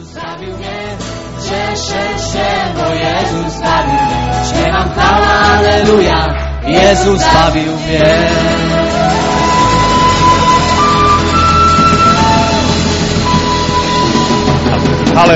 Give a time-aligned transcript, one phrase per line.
[0.00, 0.56] Zbawił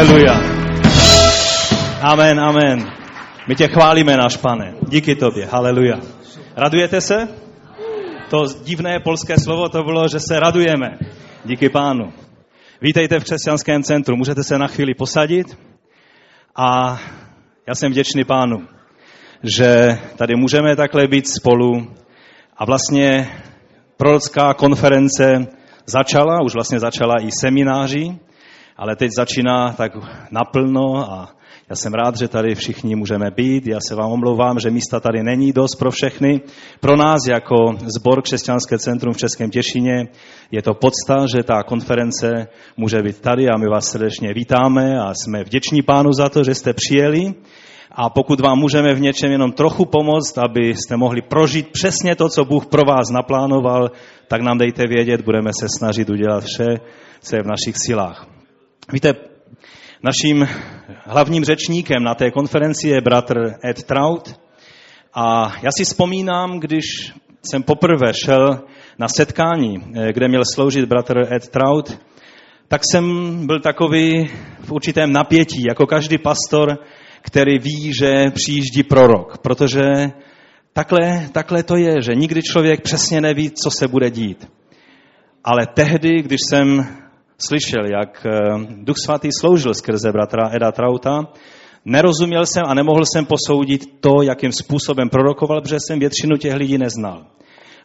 [0.09, 0.57] bo Jezus.
[2.03, 2.93] Amen, amen.
[3.49, 4.75] My tě chválíme, náš pane.
[4.89, 5.47] Díky tobě.
[5.47, 5.97] Haleluja.
[6.57, 7.29] Radujete se?
[8.31, 10.99] To divné polské slovo to bylo, že se radujeme.
[11.45, 12.26] Díky pánu.
[12.81, 14.17] Vítejte v křesťanském centru.
[14.17, 15.59] Můžete se na chvíli posadit.
[16.57, 16.99] A
[17.69, 18.69] já jsem vděčný pánu,
[19.43, 21.95] že tady můžeme takhle být spolu.
[22.57, 23.29] A vlastně
[23.97, 25.47] prorocká konference
[25.87, 28.19] začala, už vlastně začala i semináři,
[28.77, 29.93] ale teď začíná tak
[30.31, 31.29] naplno a
[31.71, 33.67] já jsem rád, že tady všichni můžeme být.
[33.67, 36.41] Já se vám omlouvám, že místa tady není dost pro všechny.
[36.81, 37.57] Pro nás jako
[37.99, 40.09] zbor Křesťanské centrum v Českém Těšině
[40.51, 45.13] je to podsta, že ta konference může být tady a my vás srdečně vítáme a
[45.15, 47.35] jsme vděční pánu za to, že jste přijeli.
[47.93, 52.45] A pokud vám můžeme v něčem jenom trochu pomoct, abyste mohli prožít přesně to, co
[52.45, 53.91] Bůh pro vás naplánoval,
[54.29, 56.81] tak nám dejte vědět, budeme se snažit udělat vše,
[57.21, 58.27] co je v našich silách.
[58.93, 59.15] Víte,
[60.03, 60.49] naším
[61.05, 64.41] hlavním řečníkem na té konferenci je bratr Ed Trout.
[65.15, 67.13] A já si vzpomínám, když
[67.51, 68.61] jsem poprvé šel
[68.99, 71.99] na setkání, eh, kde měl sloužit bratr Ed Trout,
[72.69, 73.05] tak jsem
[73.47, 74.29] byl takový
[74.61, 76.79] v určitém napětí, jako každý pastor,
[77.23, 79.83] který ví, že přijíždí prorok, protože
[80.73, 84.49] takhle, takhle to je, že nikdy člověk přesně neví, co se bude dít.
[85.45, 86.87] Ale tehdy, když jsem
[87.39, 88.33] slyšel, jak eh,
[88.85, 91.29] Duch Svatý sloužil skrze bratra Eda Trauta,
[91.85, 96.79] nerozuměl jsem a nemohl jsem posoudit to, jakým způsobem prorokoval, protože jsem většinu těch lidí
[96.79, 97.27] neznal.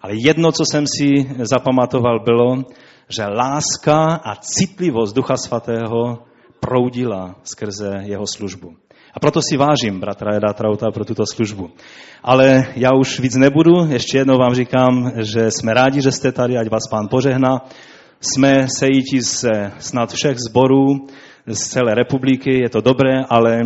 [0.02, 2.64] Ale jedno, co jsem si zapamatoval, bylo,
[3.10, 6.20] že láska a citlivost Ducha Svatého
[6.60, 8.74] proudila skrze jeho službu.
[9.14, 11.70] A proto si vážím bratra Eda Trauta pro tuto službu.
[12.24, 16.58] Ale já už víc nebudu, ještě jednou vám říkám, že jsme rádi, že jste tady,
[16.58, 17.62] ať vás pán požehná
[18.22, 19.46] jsme sejítí z
[19.80, 20.86] snad všech zborů
[21.48, 23.60] z celé republiky, je to dobré, ale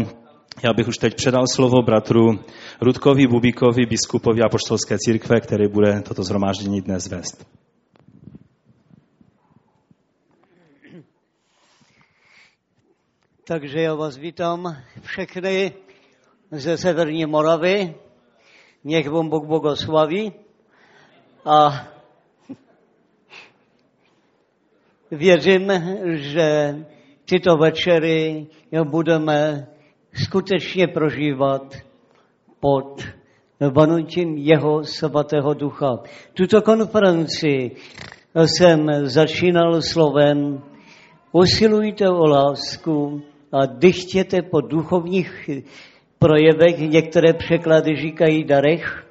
[0.63, 2.39] já bych už teď předal slovo bratru
[2.81, 7.47] Rudkovi Bubíkovi, biskupovi Apoštolské církve, který bude toto zhromáždění dnes vést.
[13.47, 15.73] Takže já vás vítám všechny
[16.51, 17.95] ze Severní Moravy.
[18.83, 20.33] Něch vám Bůh bogoslaví.
[21.45, 21.87] A
[25.11, 25.71] Věřím,
[26.13, 26.75] že
[27.29, 28.47] tyto večery
[28.83, 29.67] budeme
[30.23, 31.75] skutečně prožívat
[32.59, 33.03] pod
[33.73, 35.99] vanutím jeho svatého ducha.
[36.33, 37.71] Tuto konferenci
[38.45, 40.61] jsem začínal slovem
[41.31, 43.21] usilujte o lásku
[43.51, 45.49] a dychtěte po duchovních
[46.19, 49.04] projevech, některé překlady říkají darech,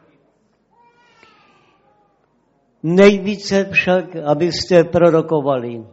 [2.86, 5.84] Nejvíce však, abyste prorokovali.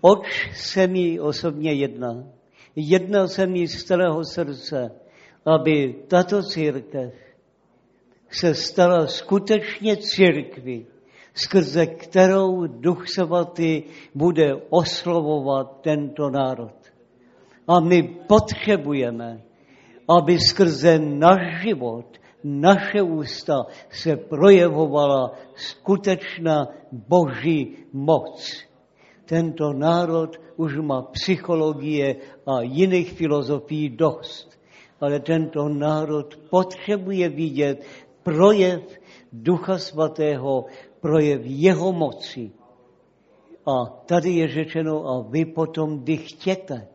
[0.00, 2.24] Oč se mi osobně jedná?
[2.76, 4.90] Jedná se mi z celého srdce,
[5.46, 7.12] aby tato církev
[8.28, 10.86] se stala skutečně církví,
[11.34, 13.82] skrze kterou Duch Svatý
[14.14, 16.74] bude oslovovat tento národ.
[17.68, 19.42] A my potřebujeme,
[20.18, 22.06] aby skrze náš život
[22.44, 28.52] naše ústa se projevovala skutečná boží moc.
[29.24, 32.16] Tento národ už má psychologie
[32.46, 34.60] a jiných filozofií dost,
[35.00, 37.84] ale tento národ potřebuje vidět
[38.22, 38.82] projev
[39.32, 40.64] Ducha Svatého,
[41.00, 42.52] projev jeho moci.
[43.66, 46.88] A tady je řečeno, a vy potom dychtěte.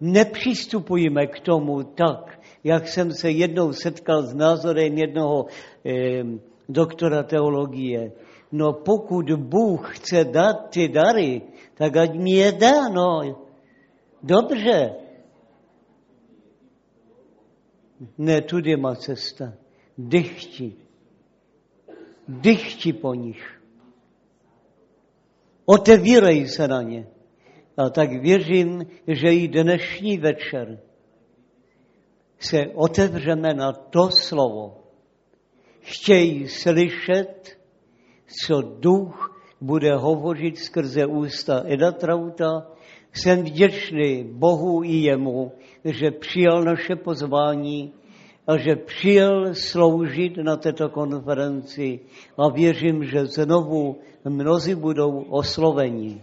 [0.00, 5.46] Nepřistupujeme k tomu tak, jak jsem se jednou setkal s názorem jednoho
[5.86, 6.24] eh,
[6.68, 8.12] doktora teologie.
[8.52, 11.42] No pokud Bůh chce dát ty dary,
[11.74, 13.38] tak ať mi je dá, no.
[14.22, 14.94] Dobře.
[18.18, 19.52] Ne, tudy má cesta.
[19.98, 20.74] Dychti.
[22.28, 23.62] Dychti po nich.
[25.64, 27.06] Otevírej se na ně.
[27.76, 30.85] A tak věřím, že i dnešní večer
[32.38, 34.76] se otevřeme na to slovo.
[35.80, 37.58] Chtějí slyšet,
[38.44, 42.66] co duch bude hovořit skrze ústa Eda Trauta.
[43.12, 45.52] Jsem vděčný Bohu i jemu,
[45.84, 47.92] že přijal naše pozvání
[48.46, 52.00] a že přijel sloužit na této konferenci
[52.38, 56.22] a věřím, že znovu mnozí budou osloveni.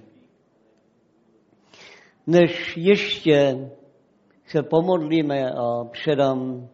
[2.27, 3.69] Než ještě
[4.45, 6.67] se pomodlíme a předám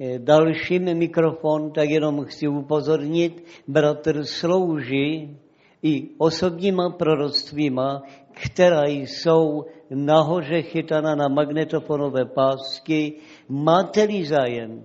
[0.00, 5.38] eh, dalším mikrofon, tak jenom chci upozornit, bratr slouží
[5.82, 8.02] i osobníma proroctvíma,
[8.32, 13.12] která jsou nahoře chytaná na magnetofonové pásky.
[13.48, 14.84] Máte-li zájem,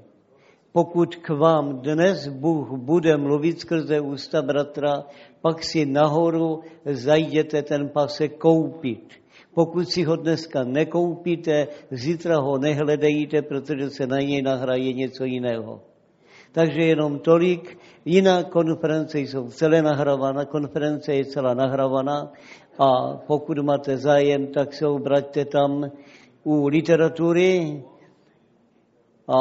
[0.72, 5.04] pokud k vám dnes Bůh bude mluvit skrze ústa bratra,
[5.42, 9.21] pak si nahoru zajděte ten pasek koupit.
[9.54, 15.82] Pokud si ho dneska nekoupíte, zítra ho nehledejte, protože se na něj nahraje něco jiného.
[16.52, 17.78] Takže jenom tolik.
[18.06, 22.32] Jiná konference jsou celé nahrávána, konference je celá nahrávána
[22.80, 25.92] a pokud máte zájem, tak se obraťte tam
[26.44, 27.84] u literatury
[29.28, 29.38] a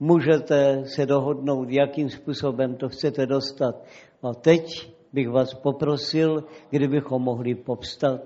[0.00, 3.84] můžete se dohodnout, jakým způsobem to chcete dostat.
[4.22, 8.20] A teď bych vás poprosil, kdybychom mohli povstat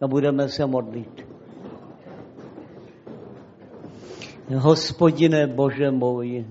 [0.00, 1.26] a budeme se modlit.
[4.56, 6.46] Hospodine Bože můj,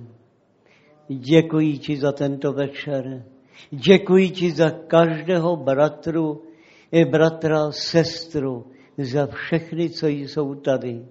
[1.09, 3.25] děkuji ti za tento večer.
[3.71, 6.44] Děkuji ti za každého bratru,
[6.91, 8.65] i bratra, sestru,
[8.97, 11.05] za všechny, co jsou tady.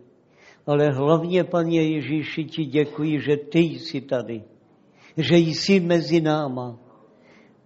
[0.67, 4.43] Ale hlavně, paně Ježíši, ti děkuji, že ty jsi tady,
[5.17, 6.79] že jsi mezi náma.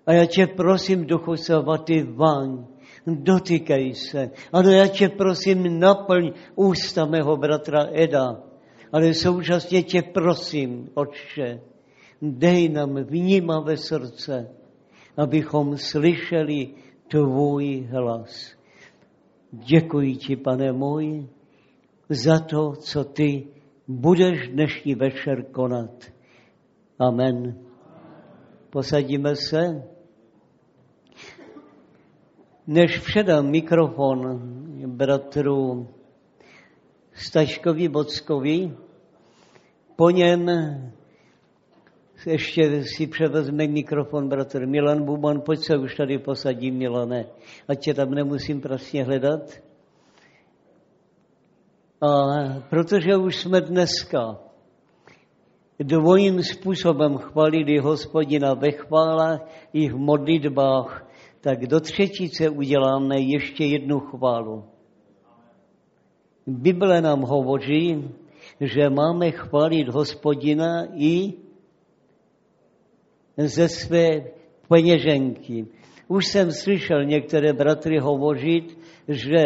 [0.06, 2.66] A já tě prosím, Duchu Svatý, váň,
[3.06, 4.30] dotýkej se.
[4.52, 8.42] Ano, já tě prosím, naplň ústa mého bratra Eda,
[8.92, 11.60] ale současně tě prosím, Otče,
[12.22, 14.48] dej nám vnímavé srdce,
[15.16, 16.68] abychom slyšeli
[17.08, 18.54] tvůj hlas.
[19.52, 21.28] Děkuji ti, pane můj,
[22.08, 23.48] za to, co ty
[23.88, 26.04] budeš dnešní večer konat.
[26.98, 27.58] Amen.
[28.70, 29.82] Posadíme se.
[32.70, 34.38] Než předám mikrofon
[34.86, 35.88] bratru
[37.12, 38.76] Staškovi Bockovi,
[39.96, 40.46] po něm
[42.26, 47.26] ještě si převezme mikrofon bratr Milan Buban, pojď se už tady posadí Milane,
[47.68, 49.42] ať tě tam nemusím prostě hledat.
[52.00, 52.08] A
[52.70, 54.38] protože už jsme dneska
[55.80, 59.40] dvojím způsobem chválili hospodina ve chválách
[59.72, 61.09] i v modlitbách,
[61.40, 64.64] tak do třetice uděláme ještě jednu chválu.
[66.46, 68.10] Bible nám hovoří,
[68.60, 71.32] že máme chválit hospodina i
[73.36, 74.08] ze své
[74.68, 75.66] peněženky.
[76.08, 78.78] Už jsem slyšel některé bratry hovořit,
[79.08, 79.44] že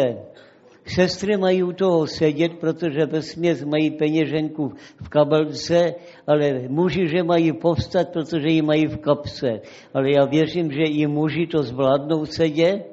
[0.85, 4.73] sestry mají u toho sedět, protože ve směs mají peněženku
[5.03, 5.95] v kabelce,
[6.27, 9.61] ale muži, že mají povstat, protože ji mají v kapse.
[9.93, 12.85] Ale já věřím, že i muži to zvládnou sedět,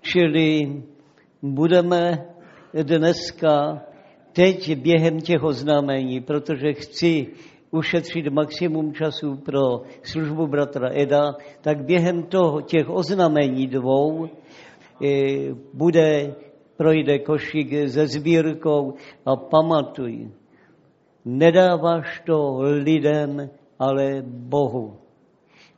[0.00, 0.82] čili
[1.42, 2.26] budeme
[2.82, 3.82] dneska
[4.32, 7.26] teď během těch oznámení, protože chci
[7.70, 14.28] ušetřit maximum času pro službu bratra Eda, tak během toho, těch oznamení dvou e,
[15.72, 16.34] bude,
[16.76, 18.94] projde košík se sbírkou
[19.26, 20.30] a pamatuj,
[21.24, 24.96] nedáváš to lidem, ale Bohu.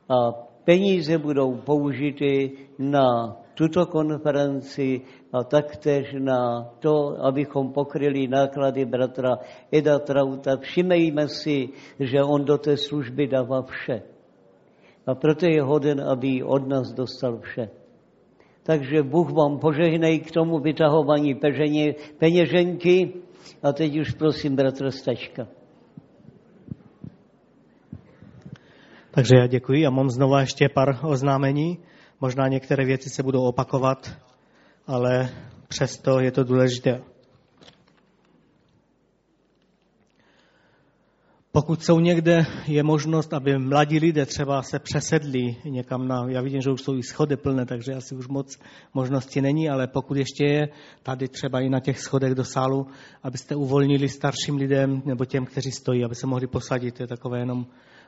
[0.09, 0.31] A
[0.63, 5.01] peníze budou použity na tuto konferenci
[5.33, 10.57] a taktéž na to, abychom pokryli náklady bratra Eda Trauta.
[10.57, 14.01] Všimejme si, že on do té služby dává vše.
[15.07, 17.69] A proto je hoden, aby od nás dostal vše.
[18.67, 23.13] Takže Bůh vám požehnej k tomu vytahování peženě, peněženky.
[23.63, 25.47] A teď už prosím bratra Stačka.
[29.11, 31.79] Takže já děkuji a mám znovu ještě pár oznámení.
[32.21, 34.11] Možná některé věci se budou opakovat,
[34.87, 35.29] ale
[35.67, 37.01] přesto je to důležité.
[41.57, 46.61] Pokud jsou někde, je možnost, aby mladí lidé třeba se přesedli někam na, já vidím,
[46.61, 48.57] že už jsou i schody plné, takže asi už moc
[48.93, 50.67] možnosti není, ale pokud ještě je
[51.03, 52.87] tady třeba i na těch schodech do sálu,
[53.23, 57.65] abyste uvolnili starším lidem nebo těm, kteří stojí, aby se mohli posadit, je takové jenom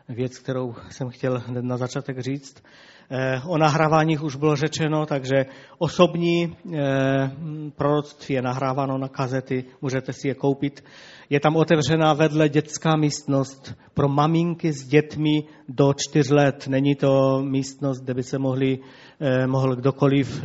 [0.10, 2.64] věc, kterou jsem chtěl na začátek říct.
[3.12, 5.46] Eh, o nahráváních už bylo řečeno, takže
[5.78, 7.32] osobní eh,
[7.76, 10.84] proroctví je nahráváno na kazety, můžete si je koupit.
[11.30, 16.68] Je tam otevřená vedle dětská místnost pro maminky s dětmi do čtyř let.
[16.68, 18.80] Není to místnost, kde by se mohli,
[19.20, 20.44] eh, mohl kdokoliv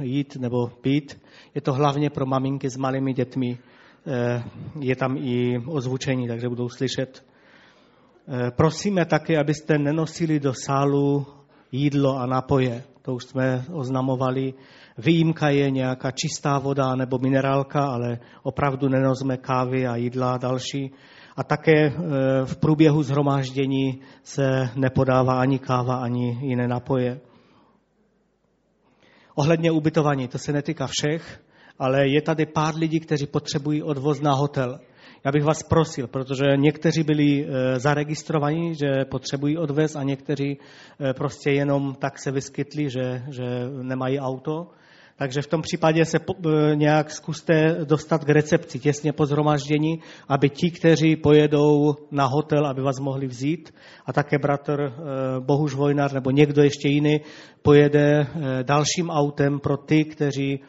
[0.00, 1.20] jít nebo pít.
[1.54, 3.58] Je to hlavně pro maminky s malými dětmi.
[4.80, 7.24] Je tam i ozvučení, takže budou slyšet.
[8.50, 11.26] Prosíme také, abyste nenosili do sálu
[11.72, 12.82] jídlo a napoje.
[13.02, 14.54] To už jsme oznamovali.
[14.98, 20.90] Výjimka je nějaká čistá voda nebo minerálka, ale opravdu nenozme kávy a jídla a další.
[21.36, 21.92] A také
[22.44, 27.20] v průběhu zhromáždění se nepodává ani káva, ani jiné napoje.
[29.34, 31.42] Ohledně ubytování, to se netýká všech,
[31.78, 34.80] ale je tady pár lidí, kteří potřebují odvoz na hotel.
[35.26, 40.58] Já bych vás prosil, protože někteří byli e, zaregistrovaní, že potřebují odvez a někteří
[41.00, 43.44] e, prostě jenom tak se vyskytli, že, že
[43.82, 44.70] nemají auto.
[45.16, 50.50] Takže v tom případě se e, nějak zkuste dostat k recepci těsně po zhromaždění, aby
[50.50, 53.74] ti, kteří pojedou na hotel, aby vás mohli vzít
[54.06, 54.92] a také bratr
[55.40, 57.20] Bohuž Vojnar nebo někdo ještě jiný
[57.62, 58.26] pojede
[58.62, 60.60] dalším autem pro ty, kteří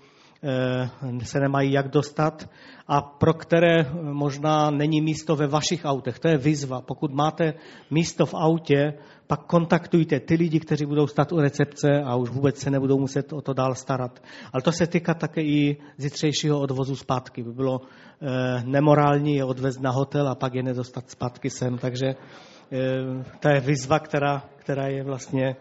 [1.24, 2.50] se nemají jak dostat
[2.88, 6.20] a pro které možná není místo ve vašich autech.
[6.20, 6.82] To je výzva.
[6.82, 7.53] Pokud máte
[7.91, 8.94] místo v autě,
[9.27, 13.34] pak kontaktujte ty lidi, kteří budou stát u recepce a už vůbec se nebudou muset
[13.34, 14.24] o to dál starat.
[14.53, 17.44] Ale to se týká také i zítřejšího odvozu zpátky.
[17.44, 21.77] By bylo e, nemorální je odvést na hotel a pak je nedostat zpátky sem.
[21.77, 22.15] Takže
[23.39, 25.56] to je výzva, která, která je vlastně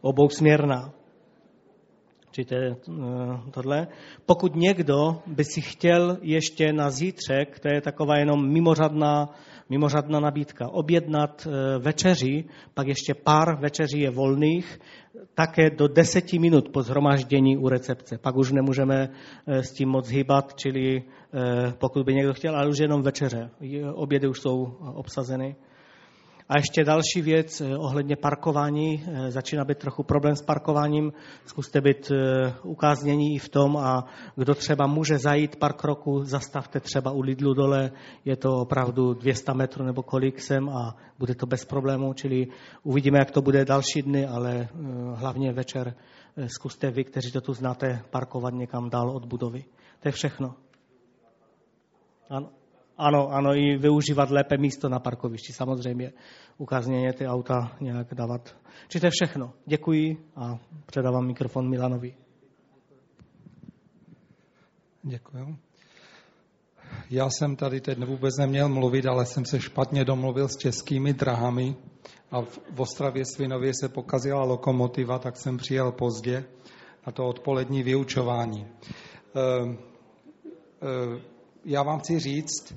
[0.00, 0.92] obousměrná.
[2.32, 2.74] Čili eh,
[3.50, 3.86] tohle.
[4.26, 9.28] Pokud někdo by si chtěl ještě na zítřek, to je taková jenom mimořádná,
[9.68, 14.80] mimořádná nabídka, objednat eh, večeři, pak ještě pár večeří je volných,
[15.34, 18.18] také do deseti minut po zhromáždění u recepce.
[18.18, 19.08] Pak už nemůžeme
[19.46, 21.02] eh, s tím moc hýbat, čili
[21.78, 23.50] pokud by někdo chtěl, ale už jenom večeře.
[23.94, 25.56] Obědy už jsou obsazeny.
[26.52, 29.04] A ještě další věc eh, ohledně parkování.
[29.06, 31.12] Eh, začíná být trochu problém s parkováním.
[31.46, 34.04] Zkuste být eh, ukáznění i v tom a
[34.36, 37.90] kdo třeba může zajít pár kroků, zastavte třeba u Lidlu dole,
[38.24, 42.46] je to opravdu 200 metrů nebo kolik sem a bude to bez problémů, čili
[42.82, 44.68] uvidíme, jak to bude další dny, ale
[45.14, 45.94] hlavně večer
[46.46, 49.64] zkuste vy, kteří to tu znáte, parkovat někam dál od budovy.
[50.00, 50.54] To je všechno.
[52.30, 52.61] Ano.
[53.02, 56.12] Ano, ano, i využívat lépe místo na parkovišti, samozřejmě.
[56.58, 58.56] Ukázněně ty auta nějak dávat.
[58.88, 59.52] Či to je všechno.
[59.66, 62.14] Děkuji a předávám mikrofon Milanovi.
[65.02, 65.56] Děkuji.
[67.10, 71.76] Já jsem tady teď vůbec neměl mluvit, ale jsem se špatně domluvil s českými drahami
[72.30, 72.40] a
[72.74, 76.44] v Ostravě Svinově se pokazila lokomotiva, tak jsem přijel pozdě
[77.06, 78.66] na to odpolední vyučování.
[79.34, 79.78] Ehm,
[80.82, 81.20] ehm,
[81.64, 82.74] já vám chci říct,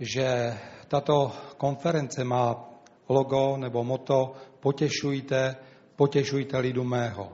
[0.00, 2.68] že tato konference má
[3.08, 5.56] logo nebo moto potěšujte,
[5.96, 7.32] potěšujte lidu mého.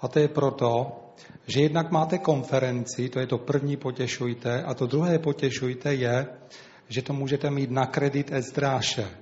[0.00, 0.92] A to je proto,
[1.46, 6.26] že jednak máte konferenci, to je to první potěšujte, a to druhé potěšujte je,
[6.88, 9.08] že to můžete mít na kredit Ezdráše.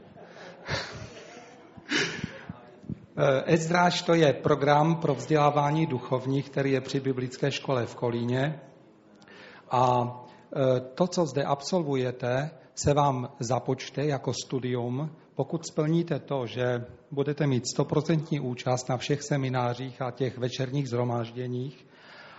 [3.44, 8.60] Ezdráš to je program pro vzdělávání duchovních, který je při biblické škole v Kolíně.
[9.70, 10.10] A
[10.94, 17.68] to, co zde absolvujete, se vám započte jako studium, pokud splníte to, že budete mít
[17.68, 21.86] stoprocentní účast na všech seminářích a těch večerních zhromážděních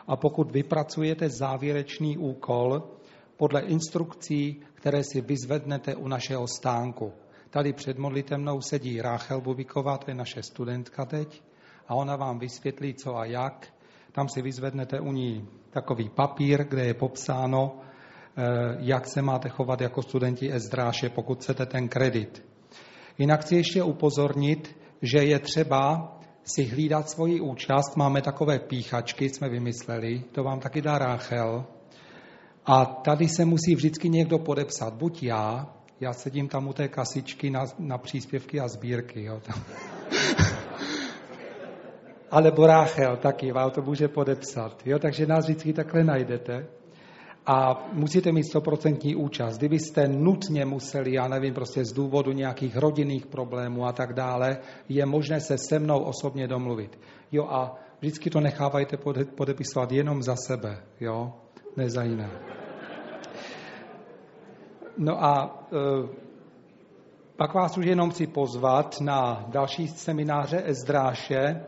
[0.07, 2.83] a pokud vypracujete závěrečný úkol
[3.37, 7.13] podle instrukcí, které si vyzvednete u našeho stánku.
[7.49, 11.43] Tady před modlitevnou sedí Ráchel Bubiková, to je naše studentka teď,
[11.87, 13.67] a ona vám vysvětlí, co a jak.
[14.11, 17.88] Tam si vyzvednete u ní takový papír, kde je popsáno, Eh,
[18.79, 22.43] jak se máte chovat jako studenti Ezdráše, pokud chcete ten kredit.
[23.17, 26.11] Jinak chci ještě upozornit, že je třeba
[26.43, 27.95] si hlídat svoji účast.
[27.95, 31.65] Máme takové píchačky, jsme vymysleli, to vám taky dá Ráchel.
[32.65, 37.49] A tady se musí vždycky někdo podepsat, buď já, já sedím tam u té kasičky
[37.49, 39.23] na, na příspěvky a sbírky.
[39.23, 39.41] Jo.
[42.31, 44.81] Ale Ráchel taky vám to může podepsat.
[44.85, 44.99] Jo.
[44.99, 46.78] Takže nás vždycky takhle najdete
[47.49, 49.57] a musíte mít stoprocentní účast.
[49.57, 54.57] Kdybyste nutně museli, já nevím, prostě z důvodu nějakých rodinných problémů a tak dále,
[54.89, 56.99] je možné se se mnou osobně domluvit.
[57.31, 58.97] Jo a vždycky to nechávajte
[59.35, 61.33] podepisovat jenom za sebe, jo,
[61.77, 62.29] ne za jiné.
[64.97, 66.07] No a e,
[67.35, 71.61] pak vás už jenom chci pozvat na další semináře Ezdráše,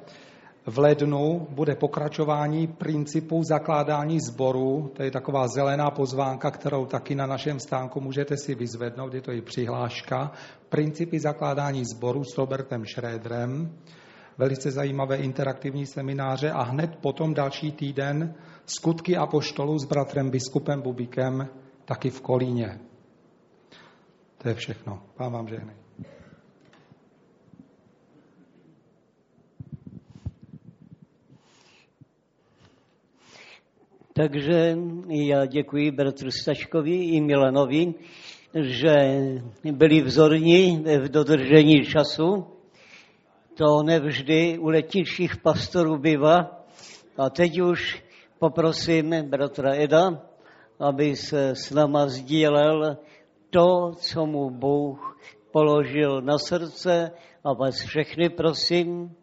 [0.66, 4.92] v lednu bude pokračování principů zakládání sboru.
[4.94, 9.32] To je taková zelená pozvánka, kterou taky na našem stánku můžete si vyzvednout, je to
[9.32, 10.32] i přihláška.
[10.70, 13.72] Principy zakládání sboru s Robertem Schröderem.
[14.38, 18.34] Velice zajímavé interaktivní semináře a hned potom další týden
[18.66, 21.48] skutky a poštolu s bratrem biskupem Bubikem
[21.86, 22.80] taky v Kolíně.
[24.38, 25.02] To je všechno.
[25.18, 25.76] Pán vám žehnej.
[34.22, 34.78] Takže
[35.10, 37.94] já děkuji bratru Stačkovi i Milanovi,
[38.54, 38.96] že
[39.72, 42.46] byli vzorní v dodržení času.
[43.58, 46.66] To nevždy u letničních pastorů bývá.
[47.18, 48.04] A teď už
[48.40, 50.22] poprosím bratra Eda,
[50.80, 52.98] aby se s náma sdílel
[53.50, 55.18] to, co mu Bůh
[55.52, 57.12] položil na srdce
[57.44, 59.16] a vás všechny prosím,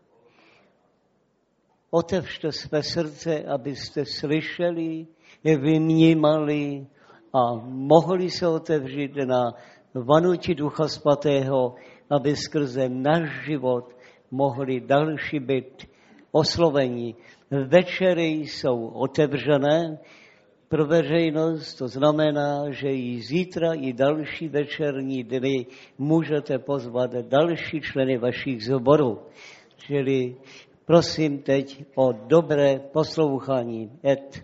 [1.91, 5.07] otevřte své srdce, abyste slyšeli,
[5.45, 6.87] vnímali
[7.33, 9.53] a mohli se otevřít na
[9.95, 11.75] vanutí Ducha Svatého,
[12.11, 13.97] aby skrze náš život
[14.31, 15.89] mohli další být
[16.33, 17.15] oslovení.
[17.51, 19.99] Večery jsou otevřené
[20.69, 25.67] pro veřejnost, to znamená, že i zítra, i další večerní dny
[25.99, 29.19] můžete pozvat další členy vašich zborů.
[29.77, 30.37] Čili
[30.89, 34.01] prosím teď o dobré poslouchání.
[34.05, 34.21] Ed.
[34.21, 34.37] If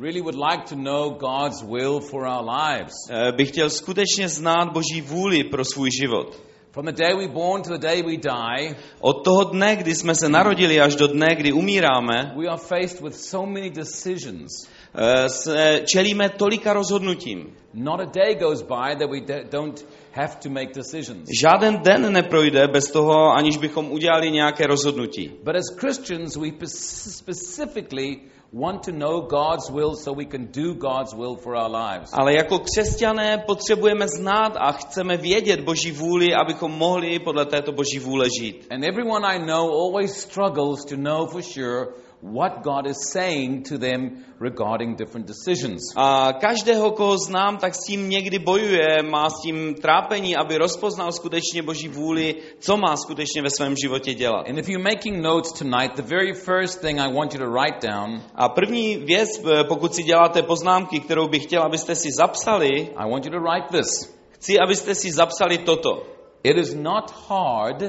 [0.00, 2.94] really would like to know God's will for our lives.
[3.10, 6.51] eh, by chtěl skutečně znát Boží vůli pro svůj život.
[6.72, 10.14] From the day we born to the day we die, Od toho dne, kdy jsme
[10.14, 14.48] se narodili, až do dne, kdy umíráme, we are faced with so many decisions.
[14.94, 17.52] eh, se čelíme tolika rozhodnutím.
[17.74, 21.28] Not a day goes by that we don't have to make decisions.
[21.40, 25.28] Žáden den neprojde bez toho, aniž bychom udělali nějaké rozhodnutí.
[25.44, 28.16] But as Christians, we specifically
[28.52, 32.10] want to know God's will so we can do God's will for our lives.
[32.12, 37.98] Ale jako křesťané potřebujeme znát a chceme vědět Boží vůli, abychom mohli podle této Boží
[37.98, 38.66] vůle žít.
[38.70, 41.86] And everyone I know always struggles to know for sure
[42.22, 45.82] what God is saying to them regarding different decisions.
[45.96, 51.12] A každého, koho znám, tak s tím někdy bojuje, má s tím trápení, aby rozpoznal
[51.12, 54.48] skutečně Boží vůli, co má skutečně ve svém životě dělat.
[54.48, 57.88] And if you're making notes tonight, the very first thing I want you to write
[57.88, 62.68] down, A první věc, eh, pokud si děláte poznámky, kterou bych chtěl, abyste si zapsali,
[62.96, 64.22] I want you to write this.
[64.30, 66.02] chci, abyste si zapsali toto.
[66.42, 67.82] It is not hard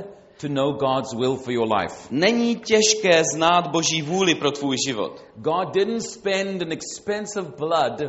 [0.43, 2.07] to know God's will for your life.
[2.11, 5.25] Není těžké znát Boží vůli pro tvůj život.
[5.35, 8.01] God didn't spend an expensive blood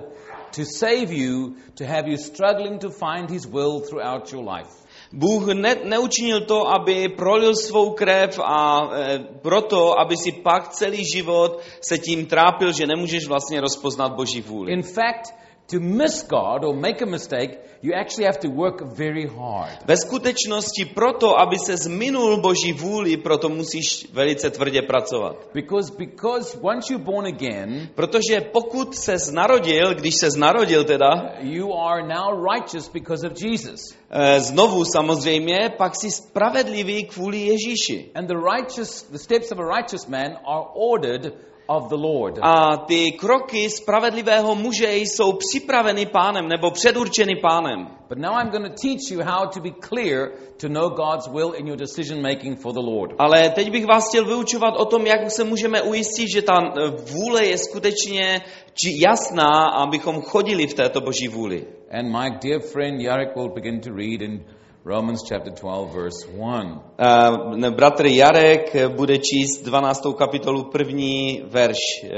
[0.56, 4.70] to save you, to have you struggling to find His will throughout your life.
[5.12, 11.04] Bůh ne, neučinil to, aby prolil svou krev a e, proto, aby si pak celý
[11.14, 14.72] život se tím trápil, že nemůžeš vlastně rozpoznat Boží vůli.
[14.72, 15.34] In fact,
[15.70, 19.78] to miss God or make a mistake, you actually have to work very hard.
[19.86, 25.36] Ve skutečnosti proto, aby se zminul Boží vůli, proto musíš velice tvrdě pracovat.
[25.54, 31.74] Because, because once you're born again, Protože pokud se narodil, když se narodil teda, you
[31.74, 33.80] are now righteous because of Jesus.
[34.10, 38.10] e, znovu samozřejmě, pak si spravedlivý kvůli Ježíši.
[38.14, 41.32] And the righteous, the steps of a righteous man are ordered
[41.66, 42.38] of the Lord.
[42.42, 47.86] A ty kroky spravedlivého muže jsou připraveny pánem nebo předurčeny pánem.
[48.08, 51.52] But now I'm going to teach you how to be clear to know God's will
[51.56, 53.14] in your decision making for the Lord.
[53.18, 56.90] Ale teď bych vás chtěl vyučovat o tom, jak se můžeme ujistit, že ta eh,
[57.12, 58.40] vůle je skutečně
[58.74, 61.66] či jasná, abychom chodili v této boží vůli.
[61.90, 64.44] And my dear friend Yarek will begin to read in
[64.84, 66.82] Romans chapter 12 verse 1.
[66.98, 70.02] Uh, bratr Jarek eh, bude číst 12.
[70.18, 72.10] kapitolu první verš uh,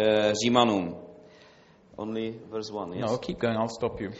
[0.44, 0.96] Římanům.
[1.96, 3.11] Only verse one, yes?
[3.11, 4.11] No, keep going, I'll stop you.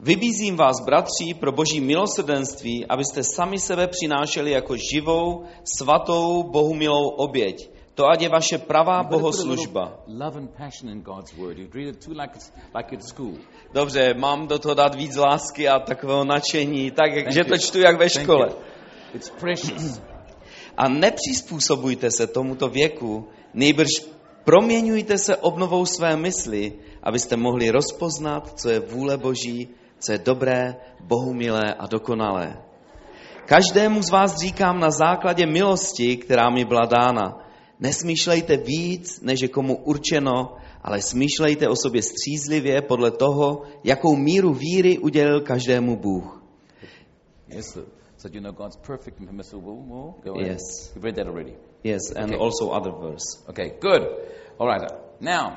[0.00, 5.44] Vybízím vás, bratři, pro boží milosrdenství, abyste sami sebe přinášeli jako živou,
[5.78, 7.70] svatou, bohumilou oběť.
[7.98, 10.06] To ať je vaše pravá bohoslužba.
[13.74, 17.44] Dobře, mám do toho dát víc lásky a takového nadšení, tak Thank že you.
[17.44, 18.48] to čtu jak ve škole.
[20.76, 23.90] A nepřizpůsobujte se tomuto věku, nejbrž
[24.44, 30.76] proměňujte se obnovou své mysli, abyste mohli rozpoznat, co je vůle Boží, co je dobré,
[31.00, 32.62] bohumilé a dokonalé.
[33.46, 37.47] Každému z vás říkám na základě milosti, která mi byla dána.
[37.80, 44.54] Nesmýšlejte víc, než je komu určeno, ale smýšlejte o sobě střízlivě podle toho, jakou míru
[44.54, 46.42] víry udělil každému Bůh.
[47.48, 47.78] yes.
[48.16, 50.14] So you know God's perfect and permissible will.
[50.24, 50.50] Go ahead.
[50.52, 50.90] Yes.
[50.94, 51.54] You've read that already.
[51.84, 52.38] Yes, and Okay.
[52.46, 53.38] also other verse.
[53.48, 54.02] Okay, good.
[54.58, 54.90] All right.
[55.20, 55.52] Now,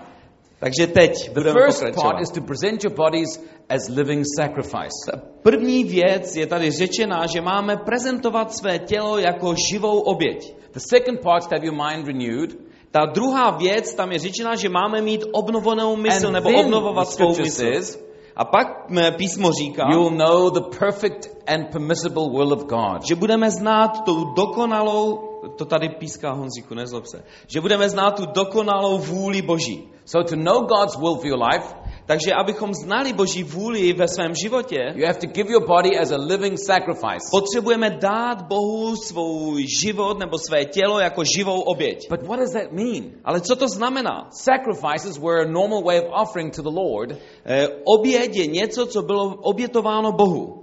[0.59, 2.03] Takže teď the budeme first pokračovat.
[2.11, 5.11] part is to present your bodies as living sacrifice.
[5.11, 10.55] Ta První věc je tady řečená, že máme prezentovat své tělo jako živou oběť.
[10.73, 12.57] The second part to have your mind renewed.
[12.91, 17.29] Ta druhá věc, tam je řečená, že máme mít obnovenou mysl And nebo obnovovat svou
[17.37, 17.63] mysl.
[17.63, 18.03] says,
[18.35, 18.67] A pak
[19.17, 23.05] písmo říká, You'll know the perfect and permissible will of God.
[23.09, 25.19] že budeme znát tu dokonalou,
[25.57, 29.89] to tady píská Honzíku, nezlob se, že budeme znát tu dokonalou vůli Boží.
[30.05, 34.35] So to know God's will for your life, Takže abychom znali Boží vůli ve svém
[34.35, 37.29] životě, you have to give your body as a living sacrifice.
[37.31, 42.09] potřebujeme dát Bohu svou život nebo své tělo jako živou oběť.
[42.09, 43.03] But what does that mean?
[43.25, 44.27] Ale co to znamená?
[44.31, 47.11] Sacrifices were a normal way of offering to the Lord,
[47.45, 50.57] Eh, Oběť je něco, co bylo obětováno Bohu.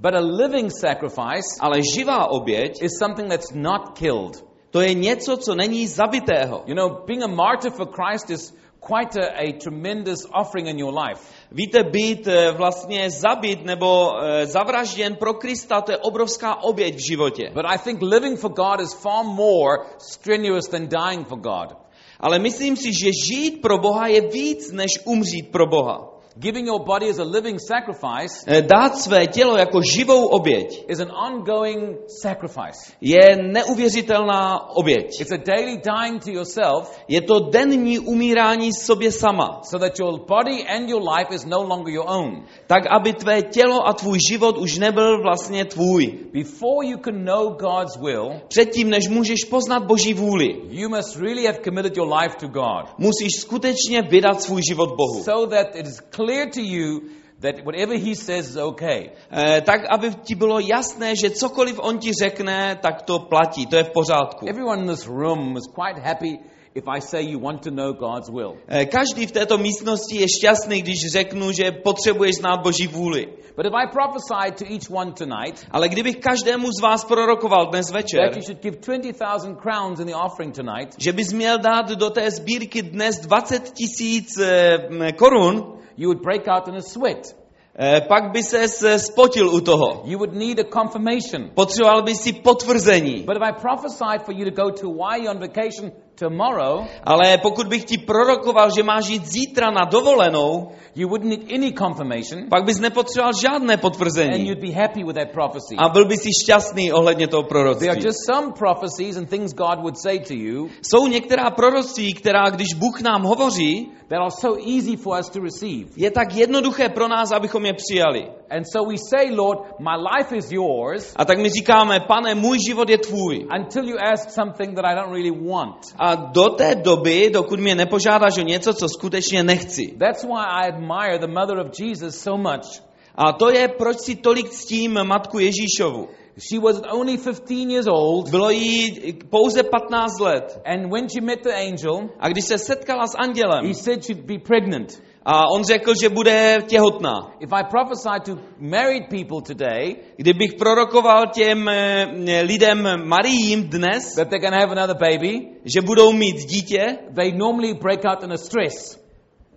[0.00, 4.44] but a living sacrifice Ale živá oběť, is something that's not killed.
[4.70, 6.62] to je něco, co není zabitého.
[6.66, 10.92] You know, being a martyr for Christ is quite a, a tremendous offering in your
[10.92, 11.20] life.
[11.50, 17.06] Víte, být eh, vlastně zabit nebo eh, zavražděn pro Krista, to je obrovská oběť v
[17.08, 17.50] životě.
[17.54, 21.76] But I think living for God is far more strenuous than dying for God.
[22.20, 26.12] Ale myslím si, že žít pro Boha je víc, než umřít pro Boha.
[26.38, 31.00] Giving your body as a living sacrifice Eh, Dát své tělo jako živou oběť is
[31.00, 32.92] an ongoing sacrifice.
[33.00, 35.20] je neuvěřitelná oběť.
[35.20, 40.18] It's a daily dying to yourself Je to denní umírání sobě sama, so that your
[40.26, 42.42] body and your life is no longer your own.
[42.66, 46.18] tak aby tvé tělo a tvůj život už nebyl vlastně tvůj.
[46.32, 51.46] Before you can know God's will, Předtím, než můžeš poznat Boží vůli, you must really
[51.46, 55.22] have committed your life to God musíš skutečně vydat svůj život Bohu.
[55.24, 57.00] so that it is clear to you
[57.42, 59.10] that whatever He says is okay.
[59.30, 63.76] Eh, tak, aby ti bylo jasné, že cokoliv on ti řekne, tak to platí, to
[63.76, 64.46] je v pořádku.
[64.48, 66.38] Everyone in this room is quite happy
[66.74, 68.56] if I say you want to know God's will.
[68.68, 73.26] Eh, Každý v této místnosti je šťastný, když řeknu, že potřebuješ znát Boží vůli.
[73.56, 77.86] But if I prophesy to each one tonight Ale kdybych každému z vás prorokoval dnes
[77.86, 81.90] that večer, you should give 20,000 crowns in the offering tonight, že bys měl dát
[81.90, 87.34] do té sbírky dnes 20 tisíc eh, korun, you would break out in a sweat.
[87.74, 90.02] eh, pak by se spotil u toho.
[90.06, 91.50] You would need a confirmation.
[91.54, 93.24] Potřeboval by si potvrzení.
[93.26, 97.66] But if I prophesied for you to go to Hawaii on vacation tomorrow, Ale pokud
[97.66, 102.64] bych ti prorokoval, že máš jít zítra na dovolenou, you wouldn't need any confirmation pak
[102.64, 104.48] bys nepotřeboval žádné and potvrzení.
[104.48, 105.74] you'd be happy with that prophecy.
[105.78, 107.88] A byl by si šťastný ohledně toho There proroctví.
[107.88, 112.50] are just some prophecies and things God would say to you Jsou některá proroctví, která
[112.50, 115.90] když Bůh nám hovoří, that are so easy for us to receive.
[115.96, 118.26] je tak jednoduché pro nás, abychom je přijali.
[118.50, 122.58] And so we say, Lord, my life is yours A tak my říkáme, pane, můj
[122.68, 123.46] život je tvůj.
[123.60, 125.76] until you ask something that I don't really want.
[126.04, 129.94] A do té doby, dokud mě nepožádáš o něco, co skutečně nechci.
[129.98, 132.82] That's why I admire the mother of Jesus so much.
[133.14, 136.08] A to je, proč si tolik ctím matku Ježíšovu.
[136.38, 140.60] She was only 15 years old, Bylo jí pouze 15 let.
[140.64, 144.24] and when she met the angel, A když se setkala s andělem, he said she'd
[144.26, 145.02] be pregnant.
[145.24, 147.32] A on řekl, že bude těhotná.
[147.40, 154.30] If I prophesy to married people today Kdybych prorokoval těm eh, lidem Mariím dnes, that
[154.30, 158.36] going to have another baby, že budou mít dítě, they normally break out in a
[158.36, 158.98] stress.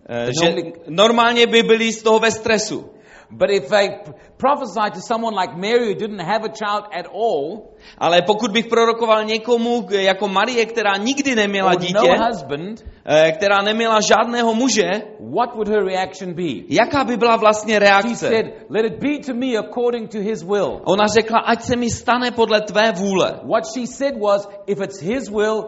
[0.09, 0.55] eh, že
[0.89, 2.89] normálně by byli z toho ve stresu.
[3.31, 3.89] But if I
[4.45, 8.51] p- prophesy to someone like Mary who didn't have a child at all, Ale pokud
[8.51, 13.99] bych prorokoval někomu jako Marie, která nikdy neměla or dítě, no husband, eh, která neměla
[14.01, 16.65] žádného muže, what would her reaction be?
[16.69, 18.15] jaká by byla vlastně She reakce?
[18.29, 20.81] said, Let it be to me according to his will.
[20.85, 23.39] Ona řekla, ať se mi stane podle tvé vůle.
[23.43, 25.63] What she said was, If it's his will,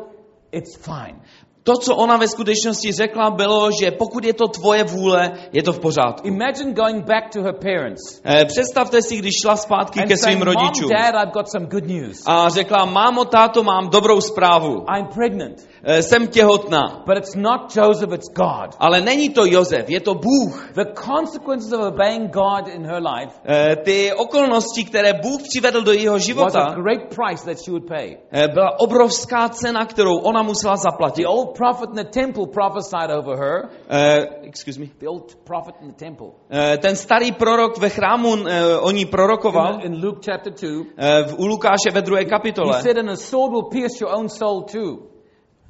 [0.52, 1.22] it's fine.
[1.68, 5.74] To, co ona ve skutečnosti řekla, bylo, že pokud je to tvoje vůle, je to
[5.74, 6.28] v pořádku.
[6.28, 10.48] Imagine going back to her parents Eh, Představte si, když šla zpátky ke svým Mom,
[10.48, 12.24] rodičům Dad, I've got some good news.
[12.26, 14.86] a řekla, mámo, táto, mám dobrou zprávu.
[14.98, 15.68] I'm pregnant.
[15.84, 17.04] Eh, Jsem těhotná.
[17.06, 18.76] But it's not Joseph, it's God.
[18.80, 20.70] Ale není to Jozef, je to Bůh.
[20.76, 25.92] The consequences of obeying God in her life Eh, Ty okolnosti, které Bůh přivedl do
[25.92, 28.18] jejího was života, a great price that she would pay.
[28.54, 31.18] byla obrovská cena, kterou ona musela zaplatit.
[31.18, 33.70] The old prophet in the temple prophesied over her.
[33.90, 34.92] Eh, excuse me.
[35.00, 36.36] The old prophet in the temple.
[36.50, 40.86] Eh, Ten starý prorok ve chrámu eh, o ní prorokoval In, in Luke chapter 2,
[40.98, 42.82] eh, v, u Lukáše ve druhé he kapitole.
[42.82, 44.98] said, And a sword will pierce your own soul too.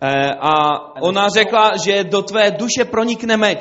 [0.02, 0.52] Eh, A
[1.02, 3.60] ona řekla, že do tvé duše pronikne meč.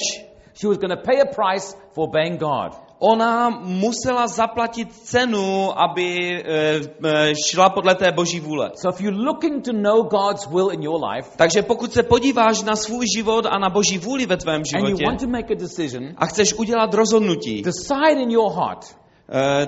[0.54, 2.86] She was going to pay a price for obeying God.
[2.98, 8.70] Ona musela zaplatit cenu, aby eh, eh, šla podle té boží vůle.
[8.74, 12.62] So if you're looking to know God's will in your life Takže pokud se podíváš
[12.62, 15.54] na svůj život a na boží vůli ve tvém and you životě want to make
[15.54, 18.96] a decision, a chceš udělat rozhodnutí, decide in your heart,
[19.28, 19.66] eh,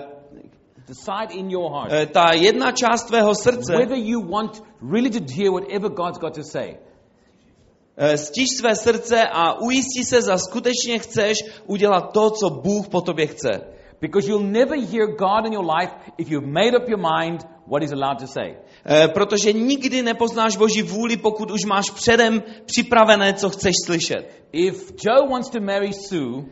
[0.88, 4.62] decide in your heart ta jedna část tvého srdce, whether you want
[4.92, 6.87] really to hear whatever God's got to say.
[7.98, 13.00] Eh, stíž své srdce a ujistí se, za skutečně chceš udělat to, co Bůh po
[13.00, 13.50] tobě chce.
[14.00, 17.82] Because you'll never hear God in your life if you've made up your mind what
[17.82, 18.54] He's allowed to say.
[18.84, 24.30] Eh, Protože nikdy nepoznáš Boží vůli, pokud už máš předem připravené, co chceš slyšet.
[24.52, 26.44] If Joe wants to marry Sue,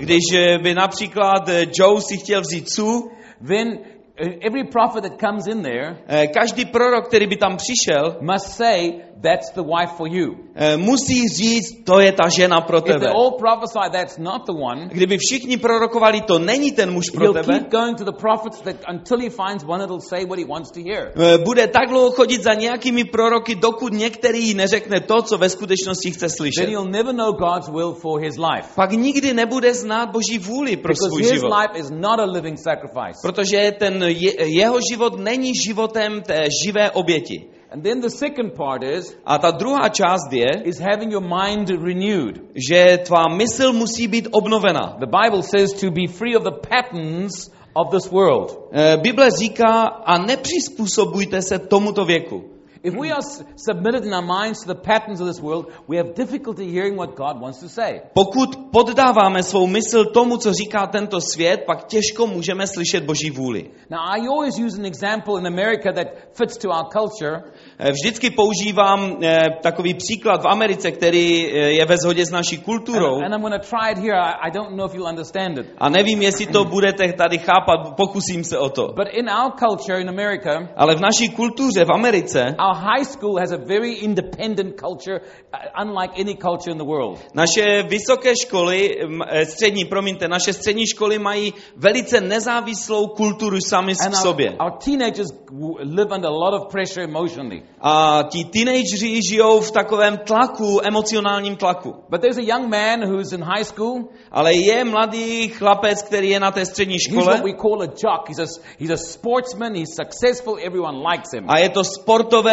[0.00, 1.48] Když eh, by například
[1.78, 3.00] Joe si chtěl vzít Sue,
[3.48, 3.78] then
[4.18, 8.92] every prophet that comes in there eh, každý prorok, který by tam přišel, must say,
[9.22, 10.34] that's the wife for you.
[10.54, 13.06] eh, musí říct, to je ta žena pro If they tebe.
[13.12, 17.34] all prophesy that's not the one, Kdyby všichni prorokovali, to není ten muž pro he'll
[17.34, 20.44] tebe, keep going to the prophets that, until he finds one that'll say what he
[20.44, 21.12] wants to hear.
[21.44, 26.26] bude tak dlouho chodit za nějakými proroky, dokud některý neřekne to, co ve skutečnosti chce
[26.26, 26.68] Then slyšet.
[26.68, 28.68] he'll never know God's will for his life.
[28.74, 31.52] Pak nikdy nebude znát Boží vůli pro Because svůj his život.
[31.60, 33.18] life is not a living sacrifice.
[33.22, 34.05] Protože ten
[34.44, 37.44] jeho život není životem té živé oběti.
[37.70, 41.68] And then the second part is, A ta druhá část je, is having your mind
[41.70, 42.40] renewed.
[42.68, 44.96] že tvá mysl musí být obnovena.
[44.98, 48.58] The Bible says to be free of the patterns of this world.
[48.72, 52.55] Eh, Bible říká, a nepřizpůsobujte se tomuto věku.
[52.82, 53.22] If we are
[53.56, 57.16] submitted in our minds to the patterns of this world, we have difficulty hearing what
[57.16, 58.00] God wants to say.
[58.12, 63.70] Pokud poddáváme svou mysl tomu, co říká tento svět, pak těžko můžeme slyšet Boží vůli.
[63.90, 67.42] Now, I always use an example in America that fits to our culture.
[67.78, 72.58] Eh, Vždycky používám eh, takový příklad v Americe, který eh, je ve shodě s naší
[72.58, 73.14] kulturou.
[73.16, 74.16] And, and I'm going to try it here.
[74.18, 75.66] I, I don't know if you'll understand it.
[75.78, 78.86] A nevím, jestli to budete tady chápat, pokusím se o to.
[78.86, 83.38] But in our culture in America, Ale v naší kultuře v Americe our high school
[83.40, 87.18] has a very independent culture, uh, unlike any culture in the world.
[87.34, 88.90] Naše vysoké školy,
[89.28, 94.56] eh, střední, promiňte, naše střední školy mají velice nezávislou kulturu sami v our, sobě.
[94.60, 97.62] our teenagers w- live under a lot of pressure emotionally.
[97.80, 101.94] A ti teenageři žijou v takovém tlaku, emocionálním tlaku.
[102.10, 104.04] But there's a young man who's in high school.
[104.30, 107.86] Ale je mladý chlapec, který je na té střední He's škole what we call a
[107.86, 108.28] jock.
[108.28, 108.46] He's a,
[108.78, 109.74] he's a sportsman.
[109.74, 110.56] He's successful.
[110.66, 111.44] Everyone likes him.
[111.48, 111.84] a je to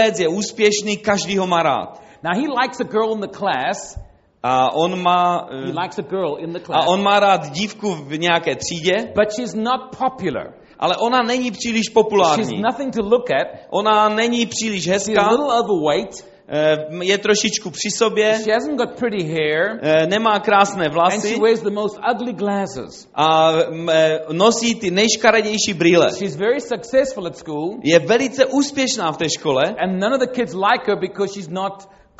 [0.03, 2.01] sportovec, je úspěšný, každý ho má rád.
[2.23, 3.99] Now he likes a girl in the class.
[4.43, 6.85] A on má, He eh, likes a girl in the a class.
[6.87, 10.53] on má rád dívku v nějaké třídě, But she's not popular.
[10.79, 12.61] ale ona není příliš She's populární.
[12.61, 13.47] nothing to look at.
[13.69, 16.25] Ona není příliš She's a hezká, little overweight.
[16.47, 19.79] Eh, je trošičku při sobě, She hasn't got pretty hair.
[19.81, 23.07] eh, nemá krásné And vlasy she wears the most ugly glasses.
[23.15, 26.11] a mm, eh, nosí ty nejškaredější brýle.
[26.11, 27.77] She's very successful at school.
[27.83, 31.49] Je velice úspěšná v té škole, And none of the kids like her because she's
[31.49, 31.73] not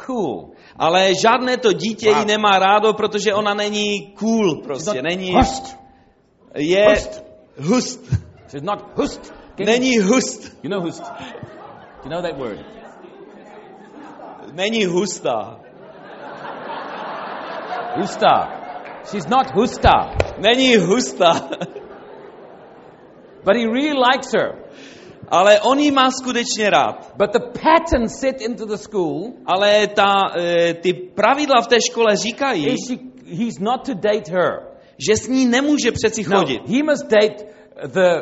[0.05, 0.51] cool.
[0.79, 5.77] ale žádné to dítě ji nemá rádo, protože ona není cool prostě, není, hust.
[6.57, 7.23] je Hust.
[7.59, 8.05] hust,
[8.51, 9.33] She's not hust.
[9.57, 11.03] Can není hust, You know hust.
[12.03, 12.59] You know that word.
[14.53, 15.59] Není hustá,
[17.95, 18.59] Husta.
[19.05, 20.11] She's not husta.
[20.39, 21.33] není hustá,
[23.43, 24.55] But he really likes her.
[25.27, 27.13] ale on ji má skutečně rád.
[27.17, 32.15] But the pattern set into the school Ale ta, eh, ty pravidla v té škole
[32.15, 34.59] říkají, is she, he's not to date her.
[35.07, 36.61] že s ní nemůže přeci No, chodit.
[36.67, 37.45] he must date
[37.87, 38.21] the,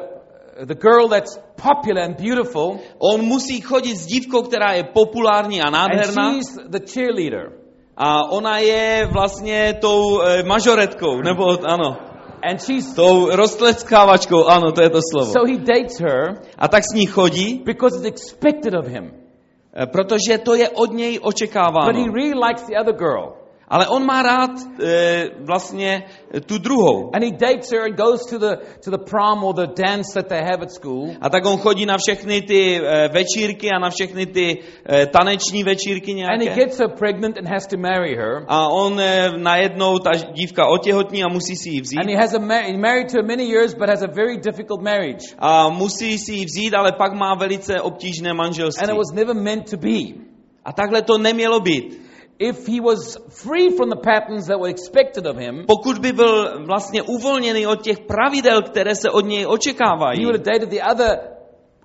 [0.66, 5.66] the girl that's popular and beautiful, On musí chodit s dívkou, která je populární a
[5.66, 7.52] and nádherná she's the cheerleader.
[7.98, 11.98] a ona je vlastně tou eh, mažoretkou, nebo ano,
[12.44, 15.32] And she's tou rostleckávačkou, ano, to je to slovo.
[15.32, 19.12] so he dates her A tak s ní chodí, because it's expected of him.
[19.74, 21.92] eh, protože to je od něj But he očekáváno.
[22.14, 23.41] really likes the other girl.
[23.72, 24.52] Ale on má rád
[24.84, 26.04] eh, vlastně
[26.46, 27.12] tu druhou.
[27.16, 30.28] And he dates her and goes to the to the prom or the dance that
[30.28, 31.16] they have at school.
[31.22, 35.64] A tak on chodí na všechny ty eh, večírky a na všechny ty eh, taneční
[35.64, 36.56] večírky And he nějaké.
[36.62, 38.44] gets her pregnant and has to marry her.
[38.48, 41.98] A on eh, najednou, ta dívka otěhotní a musí si ji vzít.
[42.00, 44.82] And he has a ma- he married her many years, but has a very difficult
[44.82, 45.24] marriage.
[45.40, 48.84] A musí si ji vzít, ale pak má velice obtížné manželství.
[48.84, 50.28] And it was never meant to be.
[50.66, 52.11] A takhle to nemělo být.
[52.42, 56.66] If he was free from the patterns that were expected of him, Pokud by byl
[56.66, 60.82] vlastně uvolněný od těch pravidel, které se od něj he očekávají, would have dated the
[60.92, 61.20] other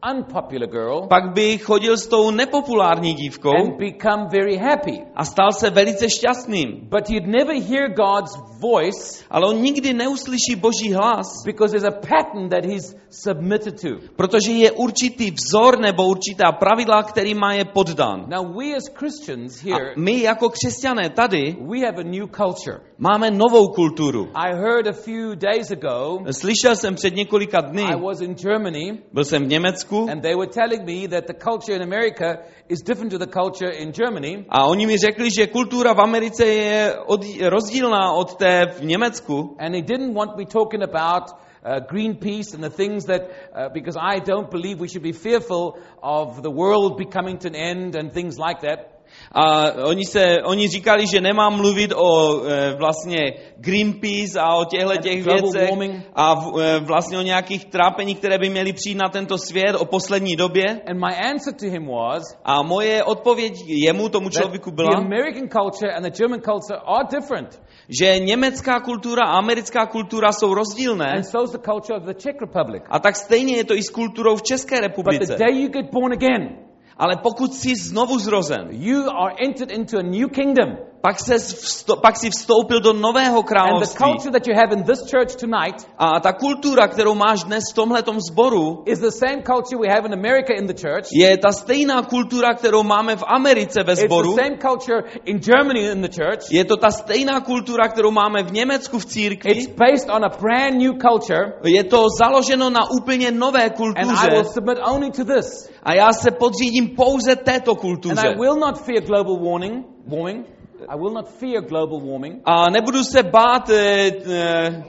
[0.04, 5.02] unpopular girl pak by chodil s tou nepopulární dívkou and become very happy.
[5.14, 6.88] a stal se velice šťastným.
[6.90, 12.00] But you'd never hear God's voice Ale on nikdy neuslyší boží hlas, because there's a
[12.09, 13.88] pattern that he's submitted to.
[14.16, 18.24] protože je určitý vzor nebo určitá pravidla, který má je poddán.
[18.28, 22.80] Now, we as Christians A here, my jako křesťané tady we have a new culture.
[22.98, 24.28] máme novou kulturu.
[24.35, 28.98] I heard a few days ago, Slyšel jsem před několika dny, I was in Germany,
[29.12, 32.82] byl jsem v Německu and they were telling me that the culture in America is
[32.82, 34.44] different to the culture in Germany.
[34.48, 39.56] a oni mi řekli, že kultura v Americe je od, rozdílná od té v Německu.
[39.59, 41.22] And he didn't want me talking about
[41.64, 45.78] uh, Greenpeace and the things that, uh, because I don't believe we should be fearful
[46.02, 48.95] of the world becoming to an end and things like that.
[49.33, 53.16] A oni, se, oni říkali, že nemám mluvit o e, vlastně
[53.57, 55.70] Greenpeace a o těchto těch věcech
[56.14, 59.85] a v, e, vlastně o nějakých trápení, které by měly přijít na tento svět o
[59.85, 60.64] poslední době.
[60.87, 65.48] And my answer to him was A moje odpověď jemu, tomu člověku the byla, American
[65.48, 67.61] culture and the German culture are different.
[68.00, 72.14] že německá kultura a americká kultura jsou rozdílné And so is the culture of the
[72.14, 72.83] Czech Republic.
[72.90, 75.37] a tak stejně je to i s kulturou v České But the republice.
[75.38, 76.65] day you get born again,
[76.98, 80.76] Ale pokud jsi znovu zrozen, you are entered into a new kingdom.
[81.00, 84.04] Pak, se vsto, pak si vstoupil do nového And the království.
[84.04, 87.74] culture that you have in this church tonight A ta kultura, kterou máš dnes v
[87.74, 91.06] tomhletom sboru, is the same culture we have in America in the church.
[91.12, 94.35] je ta stejná kultura, kterou máme v Americe ve It's sboru.
[94.35, 96.50] the same culture in Germany in the church.
[96.50, 99.66] Je to ta stejná kultura, kterou máme v Německu v It's církvi.
[99.76, 101.52] based on a brand new culture.
[101.64, 104.44] Je to založeno na úplně nové And I will kultuře.
[104.44, 105.70] submit only to this.
[105.82, 108.28] A já se podřídím pouze této And kultuře.
[108.28, 109.87] I will not fear global warming.
[110.06, 110.46] Warming.
[110.88, 112.42] I will not fear global warming.
[112.44, 114.84] A nebudu se bát e, e,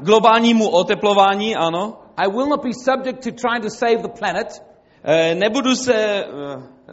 [0.00, 1.98] globálnímu oteplování, ano.
[2.16, 4.62] I will not be subject to trying to save the planet.
[5.04, 6.24] E, nebudu se...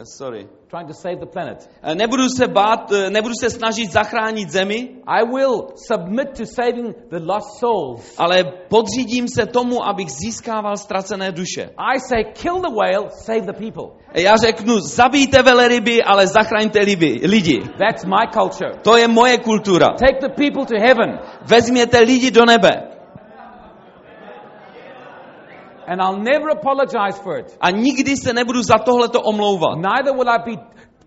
[0.04, 0.46] sorry.
[0.70, 1.68] Trying to save the planet.
[1.82, 6.96] E, Nebudu se bát, e, nebudu se snažit zachránit zemi, I will submit to saving
[7.10, 8.14] the lost souls.
[8.18, 11.70] ale podřídím se tomu, abych získával ztracené duše.
[11.78, 13.84] I say, kill the whale, save the people.
[14.14, 17.60] Já řeknu, zabijte veleryby, ale zachraňte liby, lidi.
[17.60, 18.70] That's my culture.
[18.82, 19.86] To je moje kultura.
[19.86, 22.99] Take the people to heaven, Vezměte lidi do nebe.
[25.90, 27.56] And I'll never apologize for it.
[27.60, 29.78] A nikdy se nebudu za tohleto omlouvat.
[29.78, 30.56] Neither will I be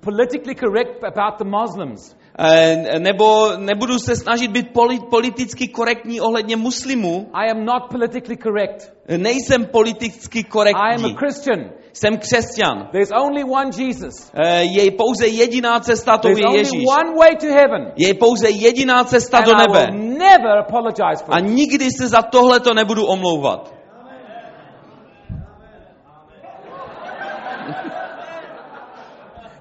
[0.01, 2.15] politically correct about the Muslims.
[2.39, 7.29] E, nebo nebudu se snažit být poli, politicky korektní ohledně muslimů.
[7.33, 8.93] I am not politically correct.
[9.17, 11.15] Nejsem politicky I am a korektní.
[11.15, 11.59] Christian.
[11.93, 12.87] Jsem křesťan.
[12.91, 14.31] There's only one Jesus.
[14.33, 16.83] E, je pouze jediná cesta, to There's je only Ježíš.
[17.01, 17.91] one way to heaven.
[17.95, 19.85] Je pouze jediná cesta And do I nebe.
[19.91, 23.82] will never apologize for A nikdy se za tohleto nebudu omlouvat.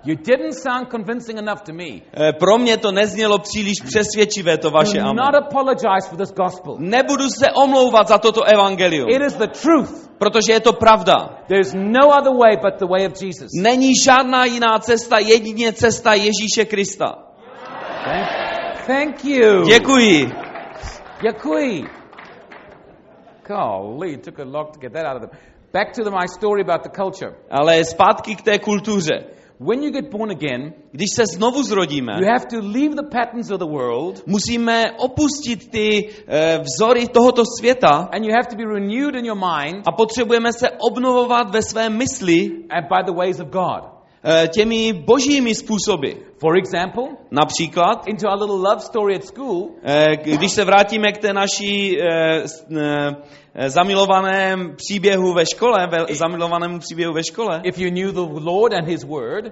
[0.05, 2.03] You didn't sound convincing enough to me.
[2.29, 5.17] E, Pro mě to neznělo příliš přesvědčivé, to vaše Do amen.
[5.17, 6.77] not apologize for this gospel.
[6.79, 10.11] Nebudu se omlouvat za toto evangelium, It is the truth.
[10.19, 11.39] protože je to pravda.
[11.49, 13.49] There's no other way but the way of Jesus.
[13.63, 17.15] Není žádná jiná cesta, jedině cesta Ježíše Krista.
[18.05, 18.29] Thank,
[18.87, 19.65] thank you.
[19.65, 20.31] Děkuji.
[21.23, 21.85] Yakui.
[23.49, 25.39] Golly, it took a lot to get that out of them.
[25.73, 27.35] Back to the, my story about the culture.
[27.51, 29.25] Ale zpátky k té kultuře.
[29.65, 33.51] When you get born again, Když se znovu zrodíme, you have to leave the patterns
[33.51, 38.65] of the world musíme opustit ty e, vzory tohoto světa and you have to be
[38.65, 43.41] renewed in your mind a potřebujeme se obnovovat ve své mysli and by the ways
[43.41, 43.92] of God.
[44.25, 46.11] E, těmi božími způsoby.
[46.39, 51.19] For example, Například, into our little love story at school, e, když se vrátíme k
[51.19, 52.05] té naší e,
[52.49, 52.67] s-
[53.55, 58.73] e, zamilovaném příběhu ve škole, ve, zamilovanému příběhu ve škole, if you knew the Lord
[58.75, 59.45] and His Word,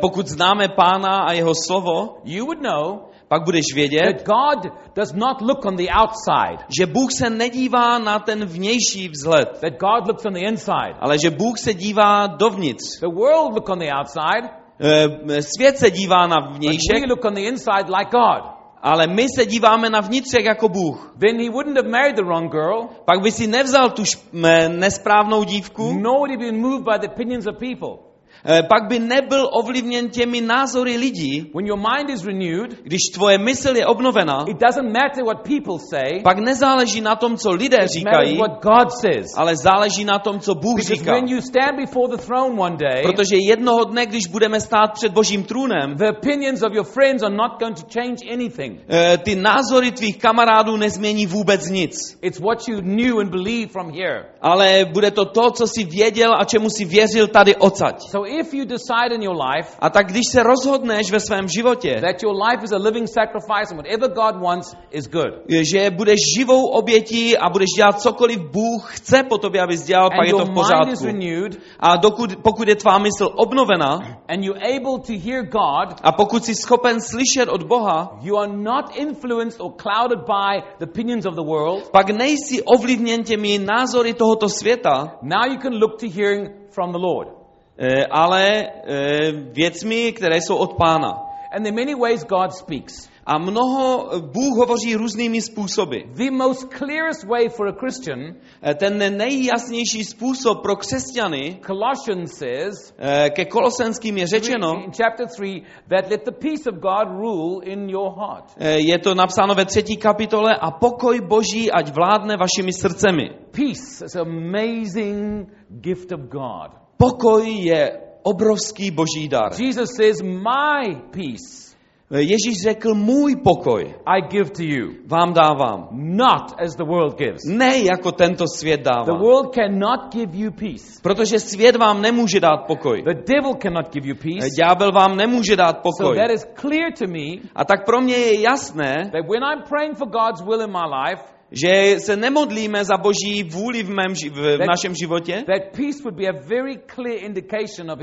[0.00, 5.12] pokud známe pána a jeho slovo, you would know pak budeš vědět, that God does
[5.12, 10.06] not look on the outside, že Bůh se nedívá na ten vnější vzhled, that God
[10.08, 10.94] looks on the inside.
[11.00, 13.00] ale že Bůh se dívá dovnitř.
[13.00, 14.48] The world look on the outside,
[14.80, 18.42] E, Svět se dívá na but vnějšek, we look on the inside like God.
[18.82, 21.14] ale my se díváme na vnitřek jako Bůh.
[21.20, 24.42] Then he wouldn't have married the wrong girl, Pak by si nevzal tu m,
[24.80, 28.07] nesprávnou dívku nor would he been moved by the opinions of people.
[28.44, 33.38] Eh, pak by nebyl ovlivněn těmi názory lidí, When your mind is renewed, když tvoje
[33.38, 37.76] mysl je obnovena, it doesn't matter what people say, pak nezáleží na tom, co lidé
[37.84, 39.26] it říkají, what God says.
[39.36, 41.12] ale záleží na tom, co Bůh Because říká.
[41.12, 45.12] when you stand before the throne one day, Protože jednoho dne, když budeme stát před
[45.12, 48.80] Božím trůnem, the opinions of your friends are not going to change anything.
[48.88, 52.18] eh, ty názory tvých kamarádů nezmění vůbec nic.
[52.22, 54.24] It's what you knew and believed from here.
[54.40, 58.00] Ale bude to to, co jsi věděl a čemu jsi věřil tady odsaď.
[58.10, 62.00] So if you decide in your life A tak když se rozhodneš ve svém životě,
[62.00, 66.18] that your life is a living sacrifice and whatever God wants is good, že budeš
[66.38, 70.44] živou obětí a budeš dělat cokoliv Bůh chce po tobě, abys dělal, pak je to
[70.44, 71.04] v pořádku.
[71.06, 73.98] renewed, A dokud, pokud je tvá mysl obnovena
[74.28, 78.52] and you're able to hear God, a pokud jsi schopen slyšet od Boha, you are
[78.52, 81.90] not influenced or clouded by the opinions of the world.
[81.90, 86.98] pak nejsi ovlivněn těmi názory tohoto světa, Now you can look to hearing from the
[86.98, 87.37] Lord.
[87.78, 91.24] Eh, ale eh, věcmi, které jsou od Pána.
[91.56, 93.08] And are many ways God speaks.
[93.26, 95.96] A mnoho Bůh hovoří různými způsoby.
[96.14, 98.20] The most clearest way for a Christian,
[98.62, 105.26] Eh, Ten nejjasnější způsob pro křesťany, Colossians says, eh, ke kolosenským je řečeno, in chapter
[105.28, 108.44] 3, that let the peace of God rule in your heart.
[108.58, 113.30] eh, je to napsáno ve třetí kapitole, a pokoj Boží ať vládne vašimi srdcemi.
[113.50, 115.48] Peace is an amazing
[115.80, 116.87] gift of God.
[116.98, 117.92] Pokoj je
[118.22, 119.52] obrovský boží dar.
[119.58, 121.68] Jesus says, My peace
[122.10, 125.88] Eh, Ježíš řekl, můj pokoj I give to you, vám dávám.
[125.92, 127.40] not as the world gives.
[127.46, 129.18] Ne jako tento svět The dává.
[129.18, 131.00] world cannot give you peace.
[131.02, 133.02] Protože svět vám nemůže dát pokoj.
[133.02, 134.48] The devil cannot give you Eh, peace.
[134.58, 136.16] Ďábel vám nemůže dát So pokoj.
[136.16, 139.96] that is clear to me A tak pro mě je jasné, that when I'm praying
[139.98, 144.66] for God's will in my life, že se nemodlíme za boží vůli v, mém, v,
[144.66, 145.44] našem životě,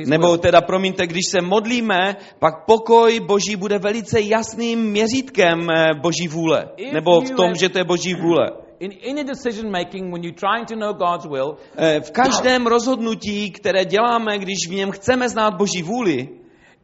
[0.08, 6.28] nebo teda, promiňte, když se modlíme, pak pokoj boží bude velice jasným měřítkem eh, boží
[6.28, 6.70] vůle.
[6.94, 8.52] Nebo v tom, že to je boží vůle.
[8.80, 13.52] In any decision making, when you're trying to know God's will, Eh, V každém rozhodnutí,
[13.52, 16.30] které děláme, když v něm chceme znát boží vůli,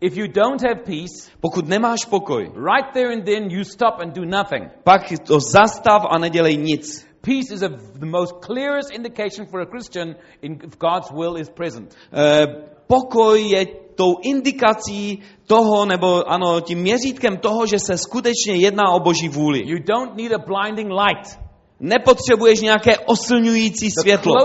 [0.02, 4.14] if you don't have peace, pokud nemáš pokoj, right there and then you stop and
[4.16, 4.70] do nothing.
[4.84, 7.06] pak to zastav a nedělej nic.
[7.22, 11.50] Peace is a, the most clearest indication for a Christian in, if God's will is
[11.50, 11.96] present.
[12.14, 12.46] Eh,
[12.88, 19.00] Pokoj je tou indikací toho, nebo ano, tím měřítkem toho, že se skutečně jedná o
[19.00, 19.60] boží vůli.
[19.66, 21.40] You don't need a blinding light.
[21.84, 24.36] Nepotřebuješ nějaké oslňující světlo.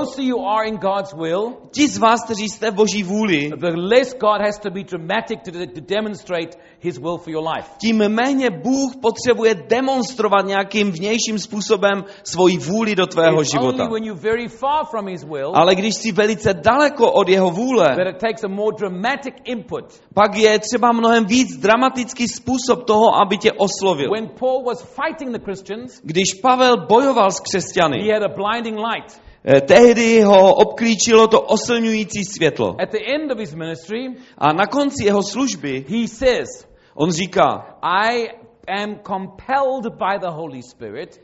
[1.71, 5.39] Ti z vás, kteří jste v boží vůli, the less God has to be dramatic
[5.45, 7.69] to, to demonstrate His will for your life.
[7.81, 13.83] tím méně Bůh potřebuje demonstrovat nějakým vnějším způsobem svoji vůli do tvého It's života.
[13.85, 17.51] only when you're very far from His will Ale když jsi velice daleko od jeho
[17.51, 19.85] vůle, that it takes a more dramatic input.
[20.15, 24.11] pak je třeba mnohem víc dramatický způsob toho, aby tě oslovil.
[24.11, 28.77] When Paul was fighting the Christians, Když Pavel bojoval s he křesťany, had a blinding
[28.79, 29.26] light.
[29.47, 32.77] Eh, tehdy ho obklíčilo to oslňující světlo.
[32.83, 36.49] At the end of his ministry, A na konci jeho služby he says,
[36.95, 38.29] on říká, I
[38.69, 41.21] am compelled by the Holy Spirit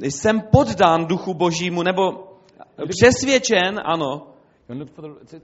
[0.00, 2.02] jsem poddán duchu božímu, nebo
[2.88, 4.26] přesvědčen, ano,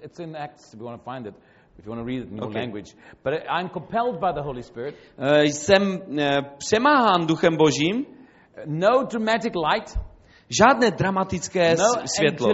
[0.02, 1.34] it's, in Acts if you want to find it,
[1.78, 2.62] if you want to read it in your Okay.
[2.62, 2.94] language.
[3.24, 4.94] But I'm compelled by the Holy Spirit.
[5.18, 8.06] eh, jsem eh, přemáhán duchem božím,
[8.66, 9.98] No dramatic light,
[10.50, 11.84] žádné dramatické no
[12.16, 12.48] světlo,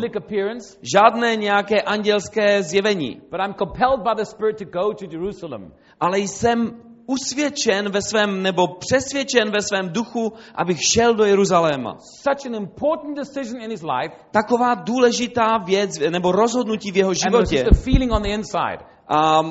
[0.95, 5.72] žádné nějaké andělské zjevení, but I'm compelled by the Spirit to go to Jerusalem.
[6.01, 11.97] ale jsem usvědčen ve svém, nebo přesvědčen ve svém duchu, abych šel do Jeruzaléma.
[11.99, 17.16] Such an important decision in his life, Taková důležitá věc, nebo rozhodnutí v jeho and
[17.16, 17.57] it was životě.
[17.57, 18.93] just a feeling on the inside.
[19.09, 19.43] A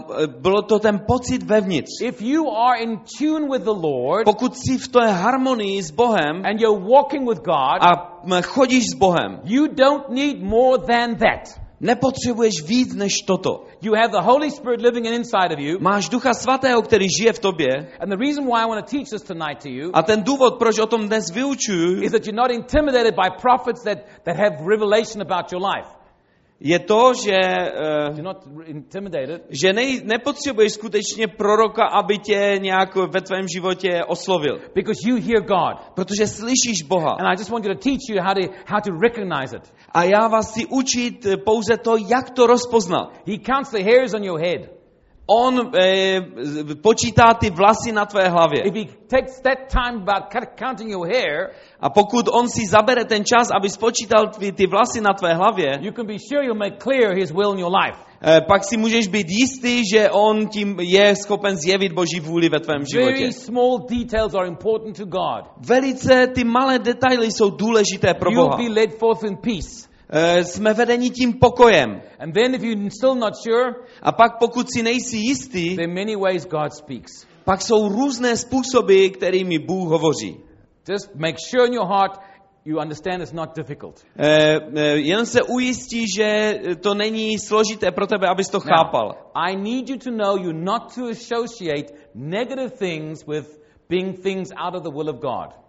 [0.42, 2.02] bylo to ten pocit vevnitř.
[2.02, 6.46] If you are in tune with the Lord Pokud jsi v té harmonii s Bohem
[6.46, 11.64] and you're walking with God, a chodíš s Bohem, you don't need more than that.
[11.80, 13.64] nepotřebuješ víc než toto.
[13.82, 15.80] You have the Holy Spirit living inside of you.
[15.80, 19.10] Máš Ducha Svatého, který žije v tobě And the reason why I want to teach
[19.10, 22.42] this tonight to you a ten důvod, proč o tom dnes vyučuju, is that you're
[22.42, 26.03] not intimidated by prophets that, that have revelation about your life.
[26.64, 28.24] Je to, že, eh,
[29.50, 34.60] že nej, nepotřebuješ skutečně proroka, aby tě nějak ve tvém životě oslovil.
[34.76, 35.94] because you hear God.
[35.96, 37.12] Protože slyšíš Boha.
[37.20, 39.74] And I just want to teach you how to, how to recognize it.
[39.92, 43.14] A já vás chci učit pouze to, jak to rozpoznat.
[43.28, 44.83] He counts the hairs on your head.
[45.28, 48.62] On eh, z- počítá ty vlasy na tvé hlavě.
[48.66, 50.24] If he takes that time about
[50.60, 51.50] counting your hair,
[51.80, 55.80] A pokud on si zabere ten čas, aby spočítal ty, ty vlasy na tvé hlavě,
[55.82, 58.00] you can be sure he'll make clear his will in your life.
[58.22, 62.60] eh, pak si můžeš být jistý, že on tím je schopen zjevit Boží vůli ve
[62.60, 63.12] tvém životě.
[63.20, 65.44] Very small details are important to God.
[65.58, 68.58] Velice ty malé detaily jsou důležité pro You'll Boha.
[68.58, 69.88] be led forth in peace.
[70.10, 72.02] Eh, Jsme vedeni tím pokojem.
[72.20, 75.94] And then if you're still not sure, A pak pokud si nejsi jistý, there are
[75.94, 77.12] many ways God speaks.
[77.44, 80.38] pak jsou různé způsoby, kterými Bůh hovoří.
[80.90, 82.20] Just make sure in your heart
[82.66, 84.04] you understand it's not difficult.
[84.20, 89.16] Eh, eh, Jen se ujistí, že to není složité pro tebe, abys to chápal.
[89.36, 94.76] I need you to know you not to associate negative things with being things out
[94.76, 95.63] of the will of God.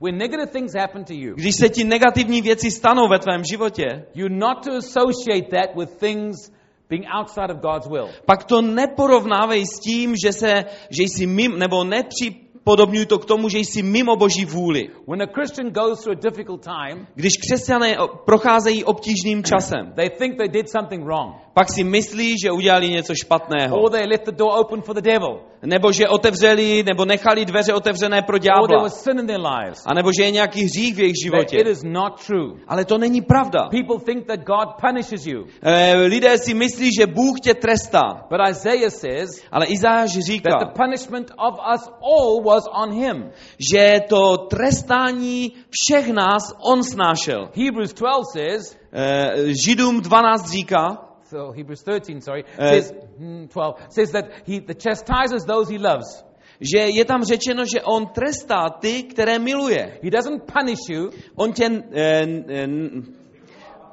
[0.00, 4.04] When negative things happen to you, Když se ti negativní věci stanou ve tvém životě,
[4.14, 6.52] you're not to associate that with things
[6.90, 8.08] being outside of God's will.
[8.26, 13.48] pak to neporovnávej s tím, že, se, že jsi mimo, nebo nepřipodobňuj to k tomu,
[13.48, 14.88] že jsi mimo Boží vůli.
[15.06, 20.36] When a Christian goes through a difficult time, Když křesťané procházejí obtížným časem, they think
[20.38, 21.34] they did something wrong.
[21.58, 23.76] Pak si myslí, že udělali něco špatného.
[23.82, 25.40] Or they left the door open for the devil.
[25.62, 28.82] Nebo že otevřeli, nebo nechali dveře otevřené pro Or there ďábla.
[28.82, 29.82] was sin in their lives.
[29.86, 31.56] A nebo že je nějaký hřích v jejich That životě.
[31.56, 32.48] it is not true.
[32.68, 33.68] Ale to není pravda.
[33.70, 35.44] People think that God punishes you.
[35.62, 38.26] Eh, lidé si myslí, že Bůh tě trestá.
[38.30, 43.30] But Isaiah says Ale Izáš that říká, the punishment of us all was on him.
[43.72, 47.48] že to trestání všech nás on snášel.
[47.54, 49.32] Hebrews 12 says, Eh,
[49.64, 54.74] Židům 12 říká, so Hebrews 13, sorry, Uh, says, hmm, 12, says that he the
[54.74, 56.24] chastises those he loves.
[56.60, 59.98] že je tam řečeno, že on trestá ty, které miluje.
[60.02, 62.66] He doesn't punish you, On tě, eh, eh,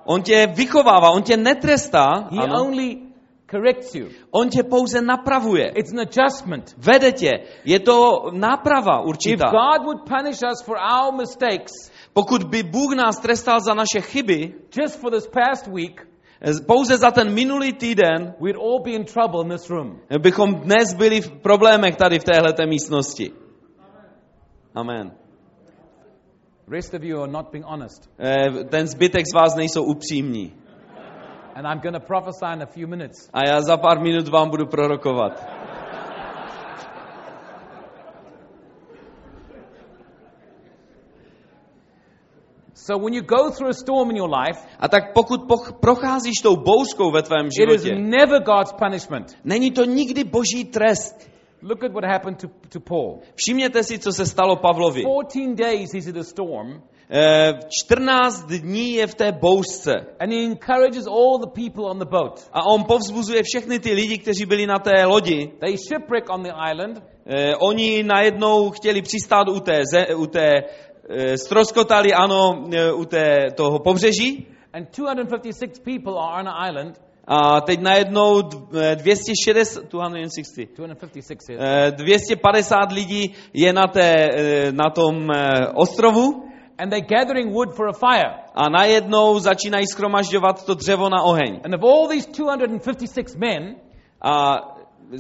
[0.06, 2.62] on tě vychovává, on tě netrestá, he ano.
[2.64, 2.98] only
[3.52, 4.08] corrects you.
[4.32, 5.70] on tě pouze napravuje.
[5.76, 6.74] It's an adjustment.
[6.78, 7.32] Vede tě.
[7.66, 9.46] Je to náprava If určitá.
[9.52, 11.72] God would punish us for our mistakes
[12.14, 16.14] Pokud by Bůh nás trestal za naše chyby, just for this past week, eh,
[16.68, 20.00] pouze za ten minulý týden, we'd all be in trouble in this room.
[20.20, 23.32] bychom dnes byli v problémech tady v téhleté místnosti.
[24.76, 25.12] Amen.
[26.68, 28.10] rest of you are not being honest.
[28.20, 30.54] Eh, Ten zbytek z vás nejsou upřímní.
[31.56, 33.30] And I'm going to prophesy in a few minutes.
[33.34, 35.64] A já za pár minut vám budu prorokovat.
[42.88, 46.42] So when you go through a storm in your life, A tak pokud poch- procházíš
[46.44, 49.38] tou bouřkou ve tvém it is životě, never God's punishment.
[49.44, 51.30] není to nikdy boží trest.
[51.62, 53.20] Look at what happened to, to Paul.
[53.36, 55.02] Všimněte si, co se stalo Pavlovi.
[55.02, 57.54] 14 days he's in a storm, Eh,
[57.86, 59.94] 14 dní je v té bouřce.
[60.20, 62.50] and he encourages all the people on the boat.
[62.54, 65.52] A on povzbuzuje všechny ty lidi, kteří byli na té lodi.
[65.60, 70.48] They shipwreck on the island, Eh, oni najednou chtěli přistát u té, ze, u té
[70.58, 70.64] eh,
[71.38, 74.47] stroskotali, ano, eh, u té, toho pobřeží.
[74.74, 76.99] and 256 people are on an island.
[77.28, 78.58] A teď najednou d-
[78.91, 81.88] eh, 260, 260, 256 here.
[81.88, 86.41] eh, 250 lidí je na, té, eh, na tom eh, ostrovu
[86.78, 88.34] And they're gathering wood for a fire.
[88.56, 91.60] a najednou začínají schromažďovat to dřevo na oheň.
[91.64, 93.76] And of all these 256 men,
[94.22, 94.58] A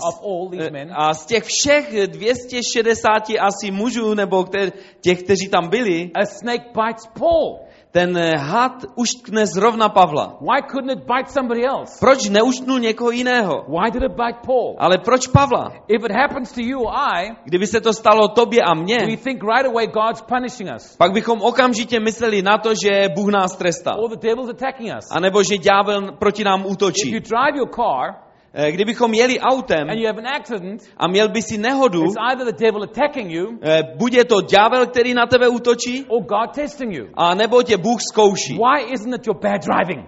[0.07, 4.71] of all these Eh, men, A z těch všech 260 asi mužů, nebo kter,
[5.01, 7.59] těch, kteří tam byli, a snake bites Paul.
[7.91, 10.37] ten eh, had uštkne zrovna Pavla.
[10.41, 11.95] Why couldn't it bite somebody else?
[11.99, 13.65] Proč neuštnul někoho jiného?
[13.67, 14.75] Why did it bite Paul?
[14.79, 15.71] Ale proč Pavla?
[15.87, 19.43] If it happens to you I, Kdyby se to stalo tobě a we mně, think
[19.43, 20.95] right away God's punishing us.
[20.97, 23.95] pak bychom okamžitě mysleli na to, že Bůh nás trestá.
[23.95, 25.05] Or the devil's attacking us.
[25.11, 27.09] A nebo že ďábel proti nám If you útočí.
[27.11, 28.25] drive your car
[28.71, 32.45] Kdybychom jeli autem and you have an accident, a měl by si nehodu, it's either
[32.45, 36.55] the devil attacking you eh, buď je to ďábel, který na tebe útočí, or God
[36.55, 37.07] testing you.
[37.13, 38.53] a nebo tě Bůh zkouší.
[38.53, 40.05] Why isn't it your bad driving?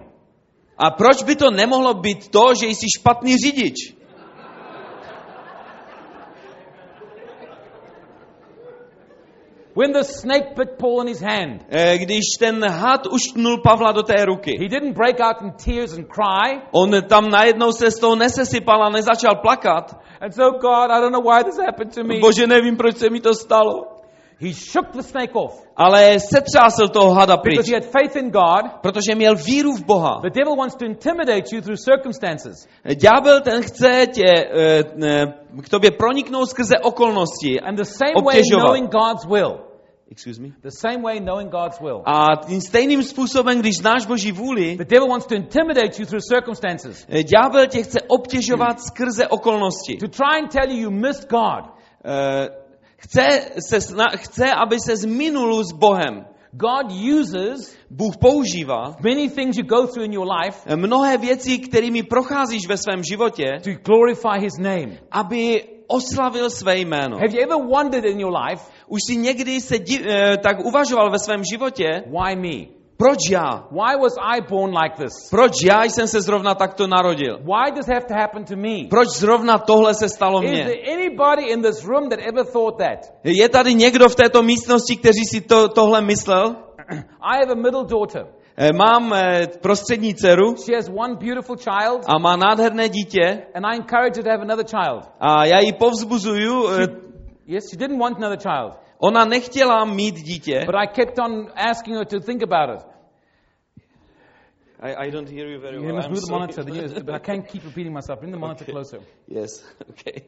[0.78, 3.97] A proč by to nemohlo být to, že jsi špatný řidič?
[9.78, 14.02] When the snake bit Paul in his hand, Eh, Když ten had uštnul Pavla do
[14.02, 17.98] té ruky, he didn't break out in tears and cry on tam najednou se z
[17.98, 19.96] toho nesesypal a nezačal plakat.
[20.20, 22.20] and so, God, I don't know why this happened to me.
[22.20, 23.84] Bože, nevím, proč se mi to stalo.
[24.40, 28.30] He shook the snake off Ale setřásl toho hada pryč, because he had faith in
[28.30, 28.80] God.
[28.82, 30.20] protože měl víru v Boha.
[30.22, 32.66] The devil wants to intimidate you through circumstances.
[32.94, 35.26] Ďábel ten chce tě eh, eh,
[35.62, 37.60] k tobě proniknout skrze okolnosti.
[37.60, 39.67] And the same way knowing God's will.
[40.10, 40.48] Excuse me.
[40.62, 42.02] The same way knowing God's will.
[42.06, 46.22] A tím stejným způsobem, když znáš Boží vůli, The devil wants to intimidate you through
[46.32, 47.06] circumstances.
[47.08, 49.96] eh, ďábel tě chce obtěžovat skrze okolnosti.
[50.00, 51.64] To try and tell you you missed God.
[52.04, 52.48] Eh,
[53.00, 53.28] Chce,
[53.68, 53.78] se,
[54.16, 56.24] chce, aby se zminul s Bohem.
[56.52, 62.02] God uses Bůh používá many things you go through in your life mnohé věci, kterými
[62.02, 64.98] procházíš ve svém životě, to glorify His name.
[65.10, 67.16] aby oslavil své jméno.
[67.16, 71.10] Have you ever wondered in your life, Už si někdy se di- eh, tak uvažoval
[71.10, 72.66] ve svém životě, why me?
[72.96, 73.66] proč já?
[73.70, 75.12] Why was I born like this?
[75.30, 77.38] Proč já jsem se zrovna takto narodil?
[77.38, 78.88] Why does have to happen to me?
[78.90, 80.64] Proč zrovna tohle se stalo Is mně?
[80.64, 82.98] there anybody in this room that ever thought that?
[83.24, 86.56] Je tady někdo v této místnosti, kteří si to, tohle myslel?
[87.20, 88.26] I have a middle daughter.
[88.56, 93.64] Eh, Mám eh, prostřední dceru She has one beautiful child, a má nádherné dítě and
[93.66, 95.04] I encourage her to have another child.
[95.20, 96.68] a já ji povzbuzuju.
[96.70, 96.86] eh,
[97.48, 100.64] Yes, she didn't want another child, Ona nechtěla mít dítě.
[100.66, 102.86] but I kept on asking her to think about it.
[104.80, 105.94] I, I don't hear you very You well.
[105.96, 108.20] must I'm move the monitor, you- but I can't keep repeating myself.
[108.20, 109.00] Bring the monitor closer.
[109.28, 109.50] Yes,
[109.90, 110.22] okay.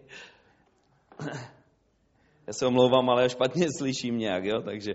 [2.46, 4.92] Já se omlouvám, ale špatně slyším nějak, jo, takže,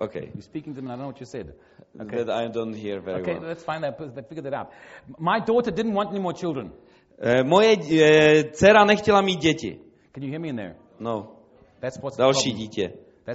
[0.00, 0.22] okay.
[0.22, 1.54] You're speaking to me, I know what you said.
[1.98, 3.48] That I don't hear very Okay, well.
[3.48, 3.84] that's fine.
[3.86, 3.92] I
[4.28, 4.68] figured it out.
[5.18, 6.72] My daughter didn't want any more children.
[7.18, 9.80] Eh, Moje eh, dcera nechtěla mít děti.
[10.14, 10.76] Can you hear me in there?
[11.00, 11.35] No, the
[12.18, 12.92] další dítě.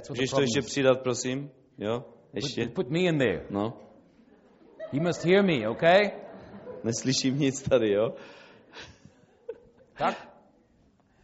[0.08, 1.50] Můžeš to ještě přidat, prosím?
[1.78, 2.64] Jo, ještě?
[2.64, 3.46] Put, put me in there.
[3.50, 3.72] No,
[4.92, 6.00] You must hear me, okay?
[6.84, 8.12] neslyším nic tady, jo?
[9.98, 10.28] Tak?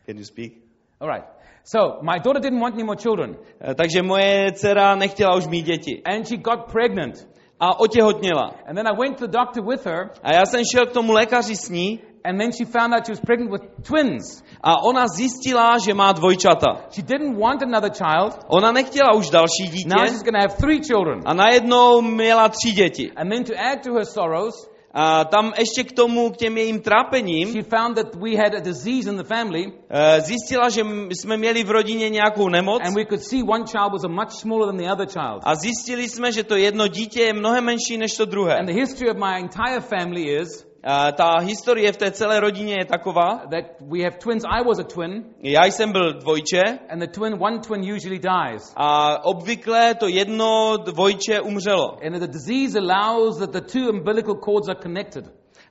[0.06, 0.52] Can you speak?
[1.00, 1.24] All right.
[1.64, 5.62] So my daughter didn't want any more children, Eh, Takže moje dcera nechtěla už mít
[5.66, 6.02] děti.
[6.04, 7.28] and she got pregnant.
[7.60, 8.54] A otěhotněla.
[8.66, 11.12] And then I went to the doctor with her, A já jsem šel k tomu
[11.12, 14.42] lékaři s ní and then she found out she was pregnant with twins.
[14.62, 16.90] a ona zjistila, že má dvojčata.
[16.90, 18.44] She didn't want another child.
[18.48, 21.20] Ona nechtěla už další dítě Now she's to have three children.
[21.24, 23.12] a najednou měla tři děti.
[23.16, 26.80] And then to add to her sorrows, A tam ještě k tomu, k těm jejím
[26.80, 31.36] trápením, she found that we had a disease in the family, eh, zjistila, že jsme
[31.36, 34.66] měli v rodině nějakou nemoc and we could see one child was a much smaller
[34.66, 35.42] than the other child.
[35.44, 38.56] a zjistili jsme, že to jedno dítě je mnohem menší než to druhé.
[38.56, 42.74] And the history of my entire family is A ta historie v té celé rodině
[42.78, 44.44] je taková, that we have twins.
[44.44, 48.72] I was a twin, já jsem byl dvojče and the twin, one twin usually dies.
[48.76, 51.98] a obvykle to jedno dvojče umřelo.
[52.06, 55.24] And the disease allows that the two umbilical cords are connected.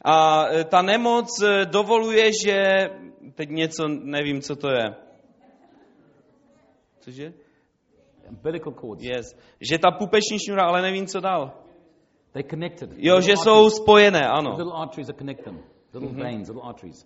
[0.06, 2.64] A e, ta nemoc e, dovoluje, že...
[3.36, 4.96] Teď něco, nevím, co to je.
[7.00, 7.34] Cože?
[8.30, 9.04] Umbilical cords.
[9.04, 9.36] Yes.
[9.62, 11.67] Že ta pupeční šňůra, ale nevím, co dál.
[12.38, 12.90] They're connected.
[12.98, 14.50] Jo, že jsou spojené, ano.
[14.58, 15.60] Little arteries are connect them.
[15.94, 17.06] Little veins, little arteries.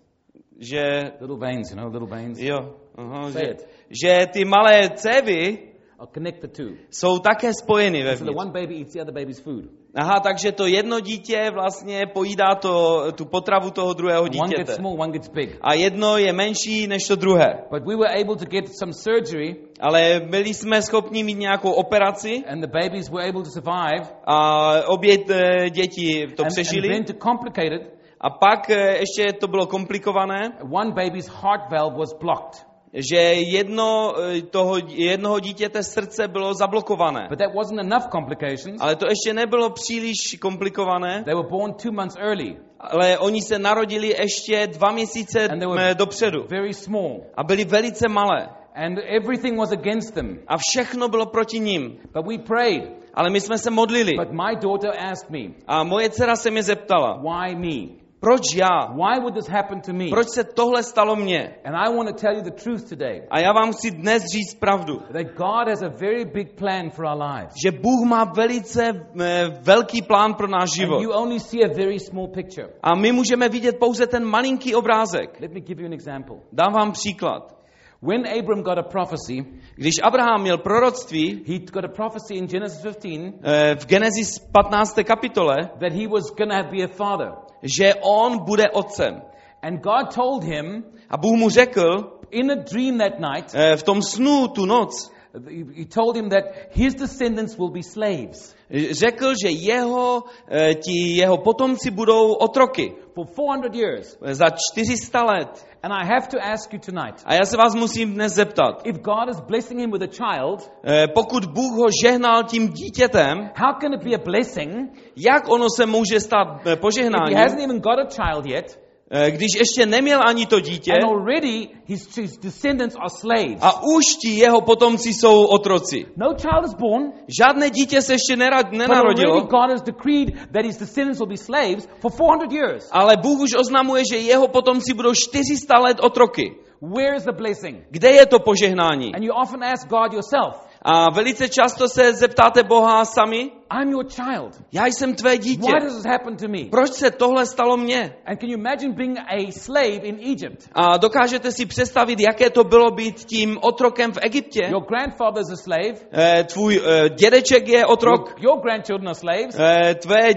[0.60, 3.68] Že, Little veins, you know, little veins jo, aha, že, it.
[4.04, 5.58] že ty malé cévy
[5.98, 6.76] are connected too.
[6.90, 8.36] jsou také spojeny So the vevnitř.
[8.40, 9.64] one baby eats the other baby's food.
[9.94, 14.74] Aha, takže to jedno dítě vlastně pojídá to, tu potravu toho druhého One gets dítěte.
[14.74, 15.58] small, one gets big.
[15.60, 17.46] A jedno je menší než to druhé.
[17.70, 22.44] But we were able to get some surgery, Ale byli jsme schopni mít nějakou operaci
[22.48, 24.08] and the babies were able to survive.
[24.26, 26.88] a obě eh, děti to And, and přežili.
[26.88, 27.82] then to complicate it,
[28.20, 30.40] A pak eh, ještě to bylo komplikované,
[30.72, 32.71] one baby's heart valve was blocked.
[32.92, 37.26] Že jedno, eh, toho, jednoho dítěte srdce bylo zablokované.
[37.30, 38.80] But that wasn't enough complications.
[38.80, 43.58] Ale to ještě nebylo příliš komplikované, They were born two months early, ale oni se
[43.58, 48.48] narodili ještě dva měsíce eh, dopředu very small, a byli velice malé.
[48.74, 50.38] and everything was against them.
[50.46, 51.98] A všechno bylo proti ním.
[52.14, 52.82] But we prayed.
[53.14, 54.12] Ale my jsme se modlili.
[54.16, 58.01] But my daughter asked me, A moje dcera se mě zeptala, Why me?
[58.22, 58.86] Proč já?
[58.94, 60.04] Why would this happen to me?
[60.10, 61.54] Proč se tohle stalo mně?
[61.64, 64.54] And I want to tell you the truth today A já vám chci dnes říct
[64.60, 67.52] pravdu, that God has a very big plan for our lives.
[67.64, 68.82] že Bůh má velice
[69.20, 71.02] eh, velký plán pro náš And život.
[71.02, 72.68] you only see a very small picture.
[72.82, 75.40] A my můžeme vidět pouze ten malinký obrázek.
[75.40, 76.36] Let me give you an example.
[76.52, 77.62] Dám vám příklad.
[78.02, 79.46] When Abram got a prophecy,
[79.76, 84.94] Když Abraham měl proroctví he got a prophecy in Genesis 15 eh, v Genesis 15.
[85.04, 87.32] kapitole, that he was going to be a father.
[87.62, 89.22] Že on bude otcem.
[89.62, 93.82] And God told him A Bůh mu řekl in a dream that night, eh, v
[93.82, 95.10] tom snu tu noc,
[95.48, 98.54] he he told him that his descendants will be slaves.
[98.90, 104.18] Řekl, že jeho, eh, ti jeho potomci budou otroky For 400 years.
[104.20, 105.66] za 400 let.
[105.82, 108.96] And I have to ask you tonight A já se vás musím dnes zeptat, if
[108.96, 113.74] God is blessing him with a child, eh, pokud Bůh ho žehnal tím dítětem, how
[113.80, 117.60] can it be a blessing jak ono se může stát eh, if he požehnáním, hasn't
[117.60, 118.81] even got a child yet eh,
[119.30, 123.58] když ještě neměl ani to dítě and already his, his descendants are slaves?
[123.60, 126.06] a už ti jeho potomci jsou otroci.
[126.16, 130.34] No child is born, Žádné dítě se ještě nera- but already nenarodilo, God has decreed
[130.52, 132.88] that his descendants will be slaves for 400 years.
[132.92, 136.54] ale Bůh už oznamuje, že jeho potomci budou 400 let otroky.
[136.96, 137.76] Where is the blessing?
[137.90, 139.14] Kde je to požehnání?
[139.14, 140.54] And you often ask God yourself,
[140.84, 144.60] A velice často se zeptáte Boha sami, I'm your child.
[144.72, 145.72] já jsem tvé dítě.
[145.72, 146.58] Why does this happen to me?
[146.70, 148.16] Proč se tohle stalo mně?
[148.26, 150.68] And can you imagine being a slave in Egypt?
[150.74, 154.60] A dokážete si představit, jaké to bylo být tím otrokem v Egyptě?
[154.70, 155.94] Your grandfather's a slave.
[156.12, 159.56] Eh, Tvůj eh, dědeček je otrok, Your, your grandchildren are slaves.
[159.58, 160.30] eh, tvé,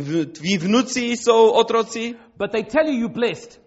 [0.00, 3.65] v- tví vnuci jsou otroci, But they tell you you're blessed.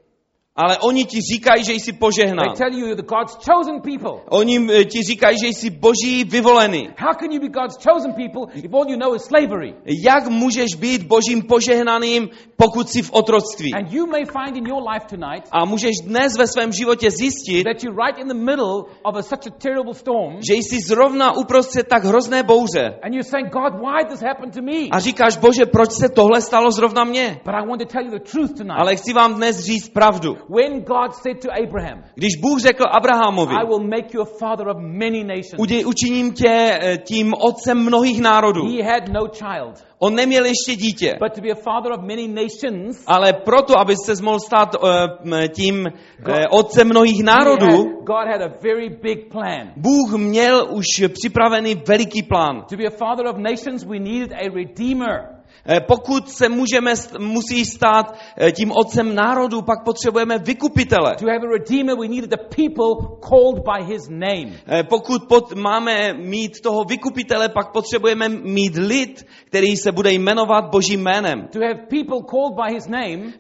[0.60, 2.54] Ale oni ti říkají, že jsi They požehnán.
[2.58, 4.22] tell you the God's chosen people.
[4.30, 6.90] Oni eh, ti říkají, že jsi boží vyvolený.
[6.98, 9.74] How can you be God's chosen people if all you know is slavery?
[10.06, 13.74] Jak můžeš být božím požehnaným, pokud jsi v otroctví?
[13.74, 17.64] And you may find in your life tonight A můžeš dnes ve svém životě zjistit,
[17.64, 20.38] that you're right in the middle of a, such a terrible storm.
[20.48, 22.86] že jsi zrovna uprostřed tak hrozné bouře.
[23.04, 24.88] And you're saying, God, why this happen to me?
[24.92, 27.40] A říkáš, bože, proč se tohle stalo zrovna mně?
[27.46, 28.80] But I want to tell you the truth tonight.
[28.80, 30.38] Ale chci vám dnes říct pravdu.
[30.50, 34.68] When God said to Abraham, Když Bůh řekl Abrahamovi, I will make you a father
[34.68, 38.62] of many nations, "Uděj- učiním tě eh, tím otcem mnohých národů.
[38.78, 39.86] he had no child.
[40.00, 43.96] On neměl ještě dítě, But to be a father of many nations, ale proto, aby
[44.06, 44.76] se mohl stát
[45.24, 49.72] m, tím eh, otcem mnohých národů, had- God had a very big plan.
[49.78, 52.64] Bůh měl už připravený veliký plán.
[52.70, 55.39] To be a father of nations, we needed a redeemer.
[55.66, 61.16] Eh, Pokud se můžeme, musí stát eh, tím otcem národů, pak potřebujeme vykupitele.
[61.16, 64.52] To have a redeemer, we needed the people called by his name.
[64.68, 70.70] Eh, Pokud pot, máme mít toho vykupitele, pak potřebujeme mít lid, který se bude jmenovat
[70.72, 71.48] Božím jménem.
[71.52, 73.34] To have people called by his name,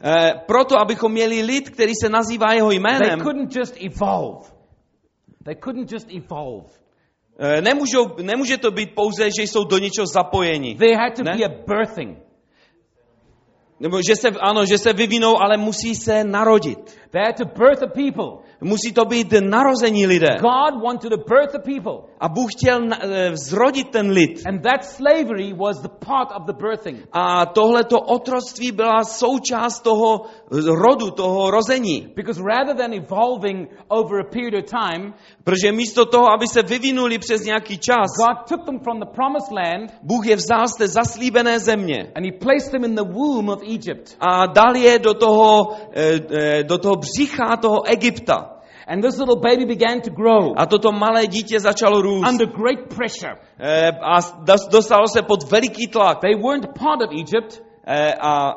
[0.47, 4.59] Proto, abychom měli lid, který se nazývá jeho they jménem, couldn't just evolve.
[5.43, 6.78] They couldn't just evolve.
[7.39, 10.75] Eh, nemůžou, nemůže to být pouze, že jsou do něčeho zapojeni.
[10.75, 11.37] There had to Ne?
[11.37, 12.17] be a birthing.
[13.79, 16.79] Nebo že se, ano, že se vyvinou, ale musí se narodit.
[17.11, 18.43] They had to birth a people.
[18.61, 20.35] Musí to být narození lidé.
[20.41, 22.08] God wanted to birth a people.
[22.19, 24.47] A Bůh chtěl eh, vzrodit ten lid.
[24.47, 27.07] And that slavery was the part of the birthing.
[27.11, 30.21] A tohleto otroctví byla součást toho
[30.67, 32.07] rodu, toho rození.
[32.15, 35.13] Because rather than evolving over a period of time,
[35.43, 39.51] Protože místo toho, aby se vyvinuli přes nějaký čas, God took them from the promised
[39.51, 43.49] land Bůh je vzal z té zaslíbené země and he placed them in the womb
[43.49, 44.17] of Egypt.
[44.19, 48.58] a dal je do toho, eh, eh, do toho břicha toho Egypta.
[48.89, 52.27] And this little baby began to grow A toto malé dítě začalo růst.
[52.31, 53.35] under great pressure.
[53.59, 56.19] Eh, A dos- dostalo se pod veliký tlak.
[56.21, 57.61] They weren't part of Egypt.
[57.87, 58.51] Eh, A,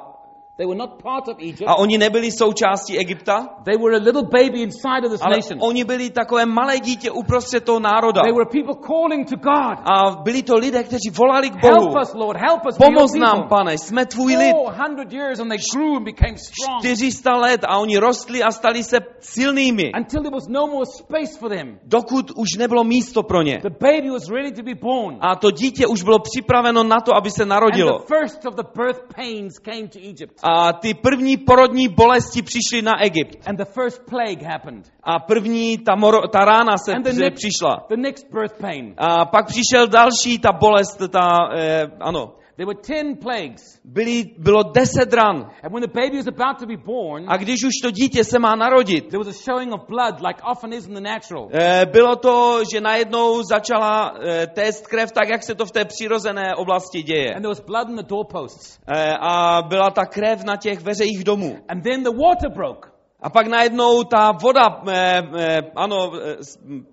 [0.56, 1.64] They were not part of Egypt.
[1.66, 5.58] a oni nebyli součástí Egypta, They were a little baby inside of this ale nation.
[5.62, 8.22] oni byli takové malé dítě uprostřed toho národa.
[8.22, 9.78] They were people calling to God.
[9.84, 12.00] A byli to lidé, kteří volali k Help Bohu.
[12.02, 12.36] us, Lord.
[12.40, 12.76] Help us.
[12.78, 13.48] Pomoz nám, people.
[13.58, 14.52] pane, jsme tvůj lid.
[14.56, 18.82] 400 years and they grew and became strong 400 let a oni rostli a stali
[18.84, 21.78] se silnými, until there was no more space for them.
[21.84, 23.58] dokud už nebylo místo pro ně.
[23.62, 25.16] The baby was ready to be born.
[25.20, 27.98] A to dítě už bylo připraveno na to, aby se And narodilo.
[27.98, 30.41] the first of the birth pains came to Egypt.
[30.42, 33.48] A ty první porodní bolesti přišly na Egypt.
[33.48, 34.92] And the first plague happened.
[35.02, 37.86] A první, ta, moro, ta rána se And the next, přišla.
[37.88, 38.94] the next birth pain.
[38.98, 43.80] A pak přišel další, ta bolest, ta, eh, ano, There were 10 plagues.
[43.84, 45.50] byly, bylo deset ran.
[45.62, 48.38] And when the baby was about to be born, A když už to dítě se
[48.38, 51.48] má narodit, there was a showing of blood like often is in the natural.
[51.52, 55.84] eh, bylo to, že najednou začala eh, téct krev tak, jak se to v té
[55.84, 57.34] přirozené oblasti děje.
[57.34, 58.78] And there was blood in the doorposts.
[58.86, 61.58] Eh, A byla ta krev na těch veřejích domů.
[61.68, 62.88] And then the water broke.
[63.22, 66.10] A pak najednou ta voda, eh, eh, ano,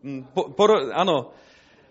[0.03, 1.29] m, po, poro, ano,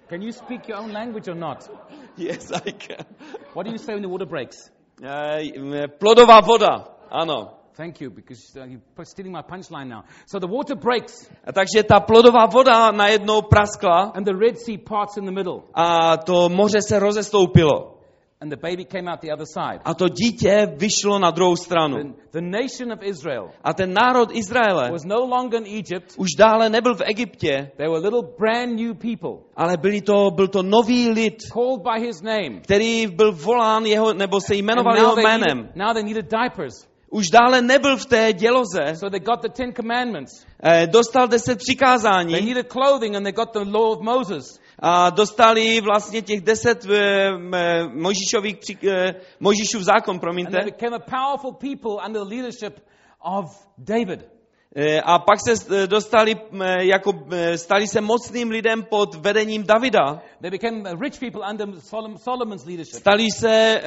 [0.09, 1.69] Can you speak your own language or not?
[2.17, 3.05] yes, I can.
[3.53, 4.57] What do you say when the water breaks?
[5.03, 7.55] Eh, plodová voda, ano.
[7.77, 10.05] Thank you, because uh, you're stealing my punchline now.
[10.27, 14.79] So the water breaks, A takže ta plodová voda najednou praskla and the Red Sea
[14.79, 17.98] parts in the middle, a to moře se rozestoupilo.
[18.41, 19.81] And the baby came out the other side.
[19.85, 21.97] A to dítě vyšlo na druhou stranu.
[21.97, 26.15] The, the nation of Israel A ten národ Izraele was no longer in Egypt.
[26.17, 30.49] už dále nebyl v Egyptě, They were little brand new people ale byli to, byl
[30.49, 32.61] to nový lid, called by his name.
[32.61, 35.59] který byl volán jeho, nebo se jmenoval jeho they, jménem.
[35.59, 36.89] needed, now they needed diapers.
[37.11, 40.45] Už dále nebyl v té děloze, So they got the Ten Commandments.
[40.63, 44.61] eh, dostal deset They přikázání needed clothing and they got the law of Moses.
[44.79, 50.51] A dostali vlastně těch deset eh, m- Mojžíšových, při- eh, Mojžíšův zákon, And promiňte.
[50.53, 52.81] they became a powerful people under the leadership
[53.21, 54.38] of David.
[54.77, 57.13] Eh, A pak se eh, dostali, eh, jako,
[57.57, 60.21] stali se mocným lidem pod vedením Davida.
[60.41, 62.95] They became rich people under Solom- Solomon's leadership.
[62.95, 63.81] Stali se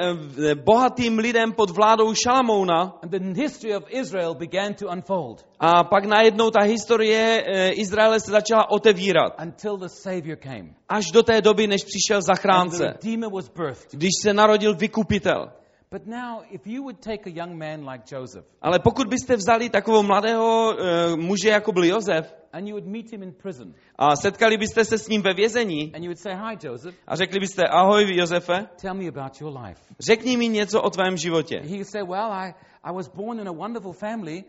[0.66, 2.98] bohatým lidem pod vládou Šalamouna.
[3.04, 7.44] And the history of Israel began to unfold A pak najednou ta historie
[7.76, 9.34] Izraele se začala otevírat.
[9.44, 10.74] until the Savior came.
[10.90, 12.86] Až do té doby, než přišel And the zachránce.
[12.88, 13.92] Redeemer was birthed.
[13.94, 15.52] Když se narodil vykupitel.
[15.94, 19.70] But now, if you would take a young man like Joseph Ale pokud byste vzali
[19.70, 24.16] takového mladého uh, muže, jako byl Josef, and you would meet him in prison a
[24.16, 27.40] setkali byste se s ním ve vězení and you would say, Hi, Joseph, a řekli
[27.40, 29.82] byste, ahoj Josefe, tell me about your life.
[30.00, 31.60] řekni mi něco o tvém životě.
[31.64, 34.44] He would say, Well, I, I was born in a wonderful family,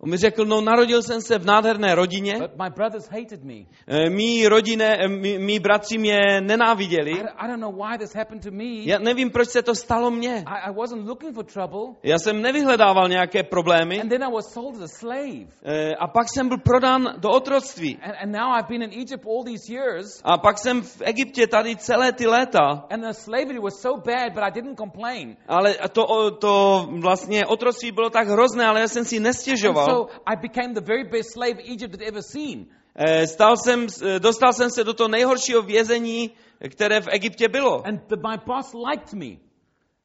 [0.00, 3.54] On mi řekl, no narodil jsem se v nádherné rodině, but my brothers hated me.
[3.86, 7.10] Eh, mý rodine, eh, mý, mý bratři mě nenáviděli.
[7.10, 8.64] I, I don't know why this happened to me.
[8.84, 10.44] Já nevím, proč se to stalo mně.
[10.46, 11.94] I, I wasn't looking for trouble.
[12.02, 15.46] Já jsem nevyhledával nějaké problémy And then I was sold as a slave.
[15.64, 17.98] eh, a pak jsem byl prodán do otroctví.
[18.02, 20.20] And, and now I've been in Egypt all these years.
[20.24, 22.86] A pak jsem v Egyptě tady celé ty léta.
[22.90, 25.36] And the slavery was so bad, but I didn't complain.
[25.48, 29.87] Ale to, to vlastně otroctví bylo tak hrozné, ale já jsem si nestěžoval.
[29.90, 32.66] So I became the very best slave Egypt had ever seen.
[32.94, 36.30] Eh, Stal jsem, eh, dostal jsem se do toho nejhoršího vězení,
[36.70, 37.86] které v Egyptě bylo.
[37.86, 39.36] And the, my boss liked me.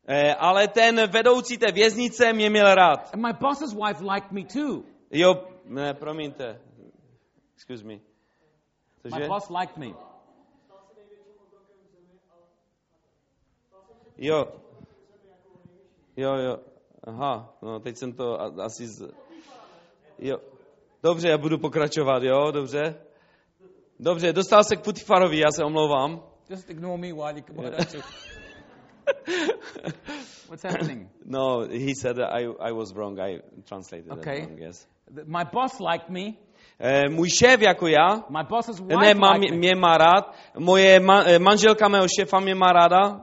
[0.07, 3.09] Eh, Ale ten vedoucí té věznice mě měl rád.
[3.13, 4.84] And my boss's wife liked me too.
[5.11, 6.61] Jo, ne, promiňte.
[7.55, 7.93] Excuse me.
[9.03, 9.27] My Cože?
[9.27, 9.88] boss liked me.
[14.17, 14.47] Jo.
[16.17, 16.59] Jo, jo.
[17.03, 19.01] Aha, no teď jsem to asi z...
[20.24, 20.38] Jo.
[21.03, 22.95] Dobře, já budu pokračovat, jo, dobře.
[23.99, 26.24] Dobře, dostal se k Putifarovi, já se omlouvám.
[26.49, 27.43] Just ignore me while you...
[27.93, 28.01] You?
[30.49, 31.09] What's happening?
[31.26, 34.41] No, he said that I, I was wrong, I translated Okay.
[34.41, 34.88] that wrong, yes.
[35.26, 36.34] My boss liked me.
[36.80, 39.57] Eh, můj šéf jako já, My boss's wife ne, me.
[39.57, 43.21] mě má rád, moje ma, eh, manželka mého šéfa mě má ráda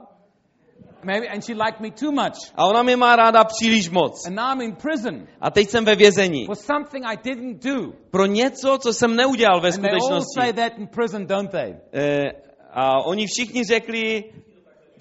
[1.03, 2.51] Maybe, and she liked me too much.
[2.55, 4.25] a ona mě má ráda příliš moc.
[4.27, 6.45] And now I'm in prison A teď jsem ve vězení.
[6.45, 7.93] for something I didn't do.
[8.11, 10.39] Pro něco, co jsem neudělal ve And they all skutečnosti.
[10.41, 11.75] say that in prison, don't they?
[11.93, 12.31] Eh,
[12.73, 14.23] a oni všichni řekli,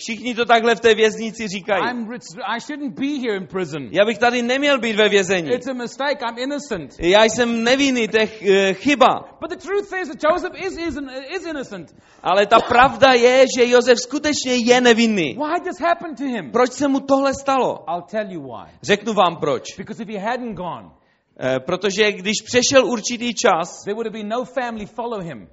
[0.01, 1.83] všichni to takhle v té věznici říkají.
[1.91, 2.09] I'm.
[2.57, 3.89] I shouldn't be here in prison.
[3.93, 5.51] Já bych tady neměl být ve vězení.
[5.53, 6.21] It's a mistake.
[6.23, 6.97] I'm innocent.
[6.99, 9.39] Já jsem nevinný, to je eh, chyba.
[9.41, 10.97] But the truth is that Joseph is, is,
[11.37, 11.95] is innocent.
[12.23, 15.35] Ale ta pravda je, že Josef skutečně je nevinný.
[15.35, 16.51] Why this happened to him?
[16.51, 17.85] Proč se mu tohle stalo?
[17.89, 18.71] I'll tell you why.
[18.83, 19.77] Řeknu vám proč.
[19.77, 21.01] Because if he hadn't gone,
[21.43, 25.49] Eh, Protože když přešel určitý čas, there would have been no family follow him.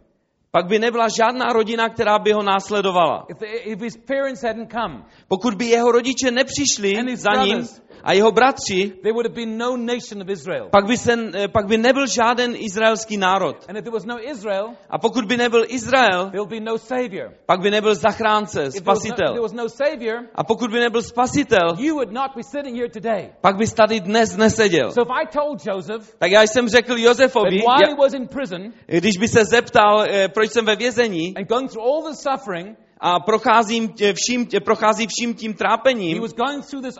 [0.57, 3.25] Pak by nebyla žádná rodina, která by ho následovala.
[3.29, 7.43] If, the, if his parents hadn't come, Pokud by jeho rodiče nepřišli And his za
[7.43, 7.81] ním brothers.
[8.03, 10.69] A jeho bratři, there would have been no nation of Israel.
[10.71, 13.55] pak by, se, eh, pak by nebyl žádný izraelský národ.
[13.69, 16.77] And if there was no Israel, A pokud by nebyl Izrael, there will be no
[16.77, 17.33] Savior.
[17.45, 19.41] pak by nebyl zachránce, If there was no, there spasitel.
[19.41, 23.29] was no Savior, A pokud by nebyl spasitel, you would not be sitting here today.
[23.41, 24.91] pak bys tady dnes neseděl.
[24.91, 28.73] So if I told Joseph Tak já jsem řekl Josefovi, while he was in prison
[28.87, 32.77] když by se zeptal, eh, proč jsem ve vězení and going through all the suffering,
[32.99, 36.95] a procházím tě- vším, prochází vším tím he trápením, was going through this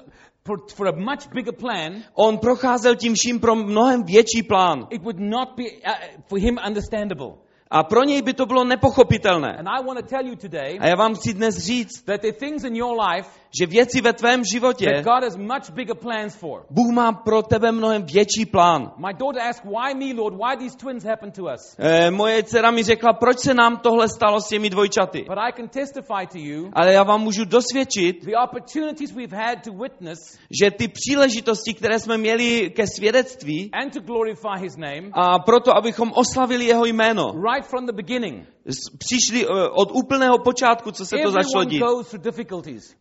[0.48, 2.04] for, for a much bigger plan.
[2.16, 4.88] on procházel tím vším pro mnohem větší plán.
[4.90, 5.94] It would not be uh,
[6.28, 7.34] for him understandable.
[7.72, 9.58] A pro něj by to bylo nepochopitelné.
[9.58, 12.34] And I want to tell you today A já vám chci dnes říct, that there
[12.34, 13.30] are things in your life
[13.60, 16.66] že věci ve tvém životě that God has much bigger plans for.
[16.70, 18.92] Bůh má pro tebe mnohem větší plán.
[18.98, 20.36] My daughter asked, Why me, Lord?
[20.36, 21.76] Why these twins happened to us?
[21.80, 25.26] E, moje dcera mi řekla, proč se nám tohle stalo s těmi dvojčaty.
[25.28, 29.64] But I can testify to you Ale já vám můžu dosvědčit, the opportunities we've had
[29.64, 35.10] to witness že ty příležitosti, které jsme měli ke svědectví and to glorify his name
[35.14, 38.57] a proto, abychom oslavili jeho jméno, right from the beginning.
[38.98, 41.84] Přišli e, od úplného počátku, co se to začalo dít.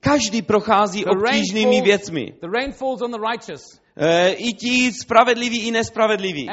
[0.01, 2.33] Každý prochází obtížnými věcmi.
[2.41, 6.49] the rain falls on the righteous E, I ti spravedliví, i nespravedliví.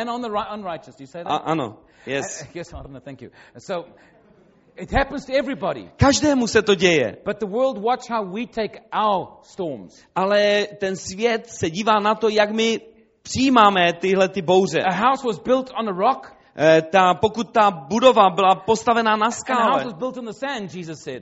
[1.25, 2.41] A, ano, yes.
[2.41, 2.99] Uh, yes, know.
[2.99, 3.29] Thank you.
[3.57, 3.89] So
[4.75, 5.91] it happens to everybody.
[5.97, 7.17] Každému se to děje.
[7.25, 10.03] But the world, watch how we take our storms.
[10.15, 12.79] Ale ten svět se dívá na to, jak my
[13.21, 14.81] přijímáme tyhle ty bouře.
[14.81, 16.42] A house was built on a rock, Eh,
[16.91, 19.83] Ta, pokud ta budova byla postavená na skále,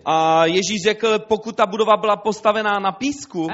[0.06, 3.48] a Ježíš řekl, pokud ta budova byla postavená na písku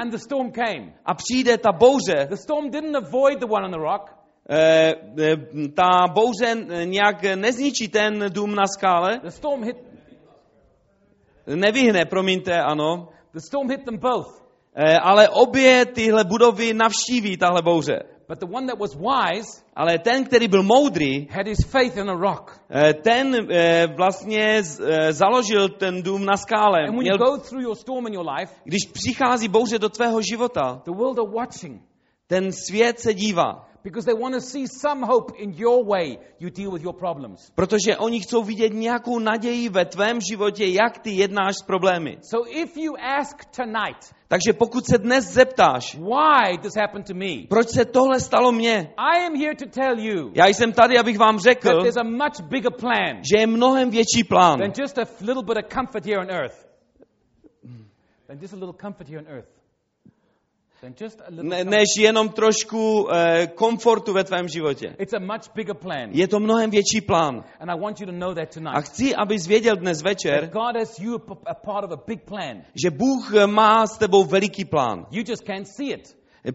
[1.04, 4.10] a přijde ta bouře, The storm didn't avoid the one on the rock.
[4.50, 5.36] eh, eh,
[5.74, 9.76] ta bouře eh, nějak nezničí ten dům na skále, The storm hit.
[11.46, 14.26] nevyhne, promiňte, ano, The storm hit them both.
[14.74, 17.98] eh, ale obě tyhle budovy navštíví tahle bouře.
[18.28, 22.10] But the one that was wise Ale ten, který byl moudrý, had his faith in
[22.10, 22.60] a rock.
[22.70, 26.78] eh, ten eh, vlastně eh, založil ten dům na skále.
[26.86, 29.88] And when you Měl, go through your storm in your life, když přichází bouře do
[29.88, 31.82] tvého života, the world are watching
[32.26, 33.67] ten svět se dívá.
[33.84, 37.50] Because they want to see some hope in your way you deal with your problems.
[37.54, 42.18] Protože oni chcou vidět nějakou naději ve tvém životě, jak ty jednáš s problémy.
[42.22, 47.46] So if you ask tonight, Takže pokud se dnes zeptáš, why this happened to me,
[47.48, 51.18] proč se tohle stalo mně, I am here to tell you já jsem tady, abych
[51.18, 54.98] vám that řekl, there's a much bigger plan že je mnohem větší plán, than just
[54.98, 56.68] a little bit of comfort here on earth.
[58.28, 59.48] Than just a little comfort here on earth.
[60.06, 60.67] Than just a little
[61.30, 64.96] ne, než jenom trošku eh, komfortu ve tvém životě.
[66.10, 67.44] Je to mnohem větší plán.
[68.74, 70.50] A chci, abys věděl dnes večer,
[72.74, 75.06] že Bůh má s tebou veliký plán.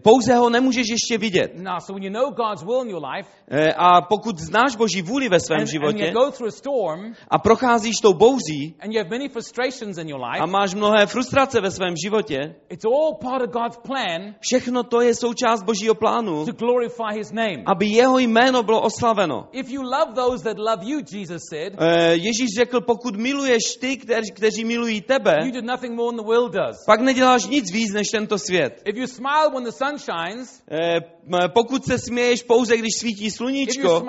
[0.02, 1.52] Pouze ho nemůžeš ještě vidět.
[1.54, 3.28] Now, so when you know God's will in your life,
[3.76, 7.12] A pokud znáš Boží vůli ve svém and, and you životě go through a storm,
[7.28, 11.60] a procházíš tou bouzí and you have many frustrations in your a máš mnohé frustrace
[11.60, 16.46] ve svém životě, it's all part of God's plan všechno to je součást Božího plánu,
[16.46, 17.62] to glorify His name.
[17.66, 19.48] aby jeho jméno bylo oslaveno.
[19.52, 21.72] If you love those that love you, Jesus said,
[22.10, 26.32] Ježíš řekl, pokud miluješ ty, kteří, kteří milují tebe, you do nothing more than the
[26.32, 26.76] world does.
[26.86, 28.82] pak neděláš nic víc než tento svět.
[28.84, 31.00] If you smile when the sun shines, Eh,
[31.48, 34.02] Pokud se směješ pouze, když svítí sluníčko,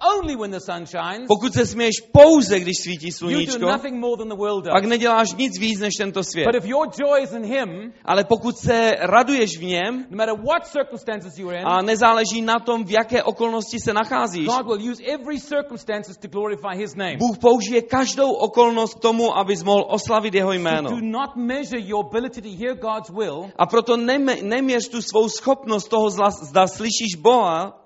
[0.00, 4.00] only when the sun shines, pokud se směješ pouze, když svítí you do sluníčko, nothing
[4.00, 6.46] more than the world pak neděláš nic víc než tento svět.
[6.46, 10.34] But if your joy is in Him, Ale pokud se raduješ v něm no matter
[10.34, 14.90] what circumstances you're in, a nezáleží na tom, v jaké okolnosti se nacházíš, God will
[14.90, 17.16] use every circumstances to glorify His name.
[17.16, 20.90] Bůh použije každou okolnost k tomu, abys mohl oslavit jeho jméno.
[20.90, 23.96] Do not measure your ability to hear God's will A proto
[24.42, 27.80] neměř tu svou schopnost toho, zla, zda slyšíš Boha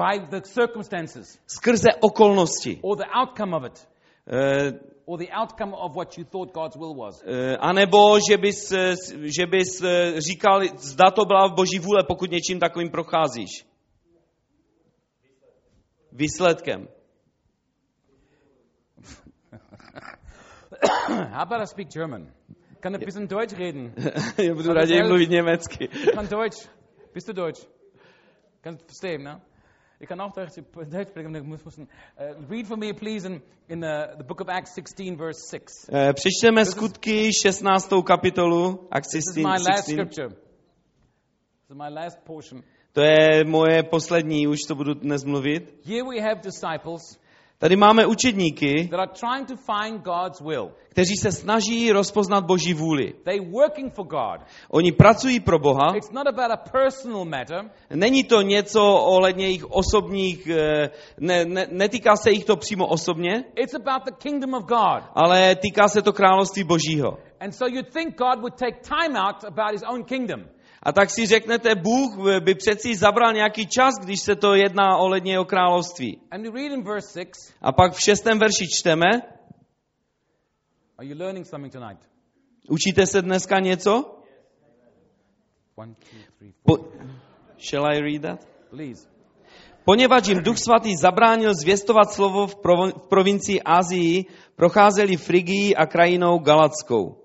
[0.00, 2.78] by the circumstances skrze okolnosti.
[2.82, 3.86] or the outcome of it
[4.26, 4.72] E,
[5.06, 7.22] or the outcome of what you thought God's will was.
[7.26, 8.94] e, a nebo, že bys, e,
[9.38, 9.82] že bys
[10.18, 13.50] říkal, zda to byla v boží vůle, pokud něčím takovým procházíš.
[16.12, 16.88] Výsledkem.
[21.08, 22.26] How about I speak German?
[22.80, 23.92] Kann ein bisschen Deutsch reden?
[24.38, 25.88] Já budu raději mluvit německy.
[26.14, 26.68] Kann Deutsch?
[27.14, 27.66] Bist du Deutsch?
[28.60, 29.40] Kannst verstehen, ne?
[30.08, 31.84] Auch Deutsch, Deutsch sprechen, aber ich muss, muss, uh,
[32.48, 35.88] read for me, please, in, in the, the book of Acts 16, verse 6.
[35.92, 38.02] E, Přečteme skutky 16.
[38.02, 39.94] kapitolu, Acts This is 16, my last 16.
[39.96, 40.28] scripture.
[40.28, 42.62] This is my last portion.
[42.92, 45.74] To je moje poslední, už to budu dnes mluvit.
[45.84, 47.20] Here we have disciples
[47.62, 48.90] Tady máme učedníky,
[50.88, 53.14] kteří se snaží rozpoznat Boží vůli.
[54.70, 55.92] Oni pracují pro Boha.
[57.94, 63.44] Není to něco ohledně jejich osobních, eh, ne, ne, netýká se jich to přímo osobně,
[65.14, 67.18] ale týká se to království Božího.
[67.40, 70.44] And so you'd think God would take time out about his own kingdom.
[70.82, 74.96] A tak si řeknete, Bůh by přeci zabral nějaký čas, když se to jedná
[75.44, 76.20] království.
[76.32, 77.54] Read in verse 6.
[77.62, 79.06] A pak v šestém verši čteme,
[82.68, 84.22] učíte se dneska něco?
[86.62, 86.76] Po,
[87.70, 88.48] shall I read that?
[88.70, 89.08] Please.
[89.84, 94.24] Poněvadž jim Duch Svatý zabránil zvěstovat slovo v, provo- v provincii Asii,
[94.56, 97.24] procházeli Frigii a krajinou Galatskou.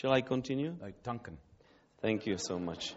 [0.00, 0.70] Shall I continue?
[0.70, 1.38] Uh, Duncan.
[2.00, 2.96] Thank you so much.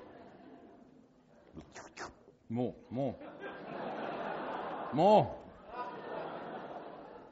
[2.50, 3.16] More, more.
[4.94, 5.28] More.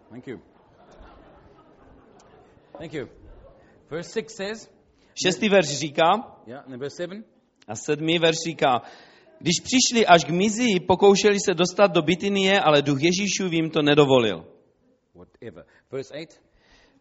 [0.09, 0.41] Thank you.
[2.77, 3.07] Thank you.
[3.89, 4.69] Verse 6 says,
[5.15, 6.09] Šestý verš říká,
[6.47, 7.23] yeah, and verse 7.
[7.67, 8.81] a sedmý verš říká,
[9.39, 13.81] když přišli až k Mizii, pokoušeli se dostat do Bitynie, ale duch Ježíšův jim to
[13.81, 14.45] nedovolil.
[15.15, 15.65] Whatever.
[15.91, 16.41] Verse 8.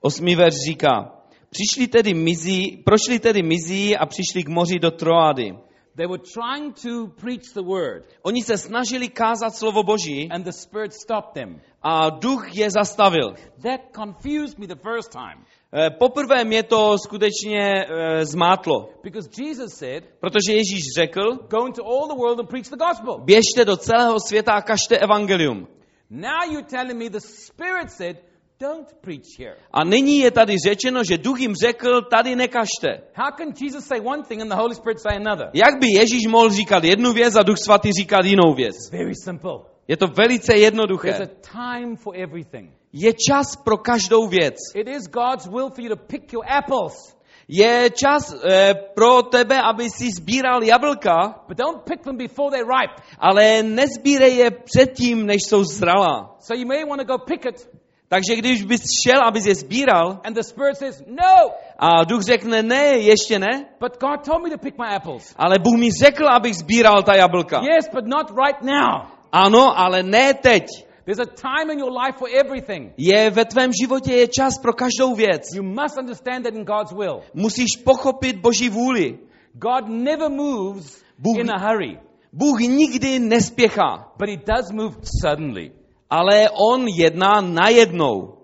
[0.00, 1.19] Osmý verš říká,
[1.50, 5.54] přišli tedy Mizii, prošli tedy Mizii a přišli k moři do Troady.
[5.96, 10.50] They were trying to preach the word, Oni se snažili kázat slovo Boží and the
[10.52, 11.60] Spirit stopped them.
[11.82, 13.34] a duch je zastavil.
[13.62, 15.44] That confused me the first time.
[15.74, 21.82] Eh, Poprvé mě to skutečně eh, zmátlo, Because Jesus said, protože Ježíš řekl, Go into
[21.84, 23.18] all the world and preach the gospel.
[23.24, 25.66] běžte do celého světa a kažte evangelium.
[26.10, 28.16] Now you're telling me the Spirit said,
[28.60, 29.56] Don't preach here.
[29.72, 32.88] A nyní je tady řečeno, že duch jim řekl, tady nekažte.
[33.14, 35.50] How can Jesus say one thing and the Holy Spirit say another?
[35.54, 38.76] Jak by Ježíš mohl říkat jednu věc a duch svatý říkat jinou věc?
[38.92, 39.58] Very simple.
[39.88, 41.14] Je to velice There's jednoduché.
[41.14, 42.70] a time for everything.
[42.92, 44.54] Je čas pro každou věc.
[44.74, 47.16] It is God's will for you to pick your apples.
[47.52, 52.70] Je čas eh, pro tebe, aby si sbíral jablka, but don't pick them before they're
[52.80, 53.02] ripe.
[53.18, 56.36] ale nezbírej je předtím, než jsou zralá.
[56.40, 57.69] So you may want to go pick it,
[58.10, 62.62] Takže když bys šel, abys je sbíral, and the Spirit says, No, a duch řekne,
[62.62, 65.34] ne, ještě ne, but God told me to pick my apples.
[65.36, 67.62] ale Bůh mi řekl, abych sbíral ta jablka.
[67.74, 69.06] Yes, but not right now.
[69.32, 70.64] Ano, ale ne teď.
[71.04, 72.92] There's a time in your life for everything.
[72.96, 75.42] Je ve tvém životě je čas pro každou věc.
[75.54, 77.20] You must understand that in God's will.
[77.34, 79.18] Musíš pochopit Boží vůli.
[79.54, 81.98] God never moves Bůh- in a hurry,
[82.32, 85.72] Bůh nikdy nespěchá, but He does move suddenly.
[86.10, 88.36] Ale On jedná najednou.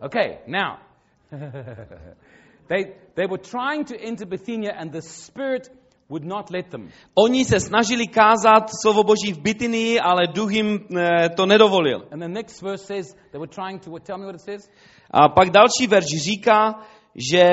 [0.00, 0.78] Okay, now.
[2.68, 5.70] they, they were trying to enter Bithynia, and the Spirit
[6.08, 6.90] would not let them.
[7.14, 12.06] Oni se snažili kázat slovo Boží v Bitynii, ale duch jim eh, to nedovolil.
[12.10, 13.98] And the next verse says they were trying to.
[13.98, 14.70] Tell me what it says.
[15.10, 16.74] A pak další verš říká,
[17.14, 17.46] že,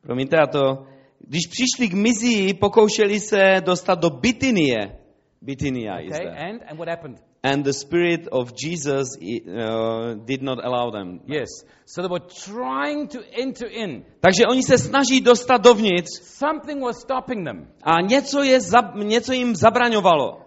[0.00, 0.86] promiňte, já to,
[1.20, 4.98] když přišli k Mizii, pokoušeli se dostat do Bitynie.
[5.42, 6.48] Bitynia is Okay, there.
[6.48, 7.18] and and what happened?
[7.42, 11.20] And the spirit of Jesus uh, did not allow them.
[11.26, 11.48] Yes.
[11.84, 14.04] So they were trying to enter in.
[14.20, 17.68] Takže oni se snaží dostat dovnitř Something was stopping them.
[17.82, 18.58] a něco, je,
[18.94, 20.40] něco jim zabraňovalo.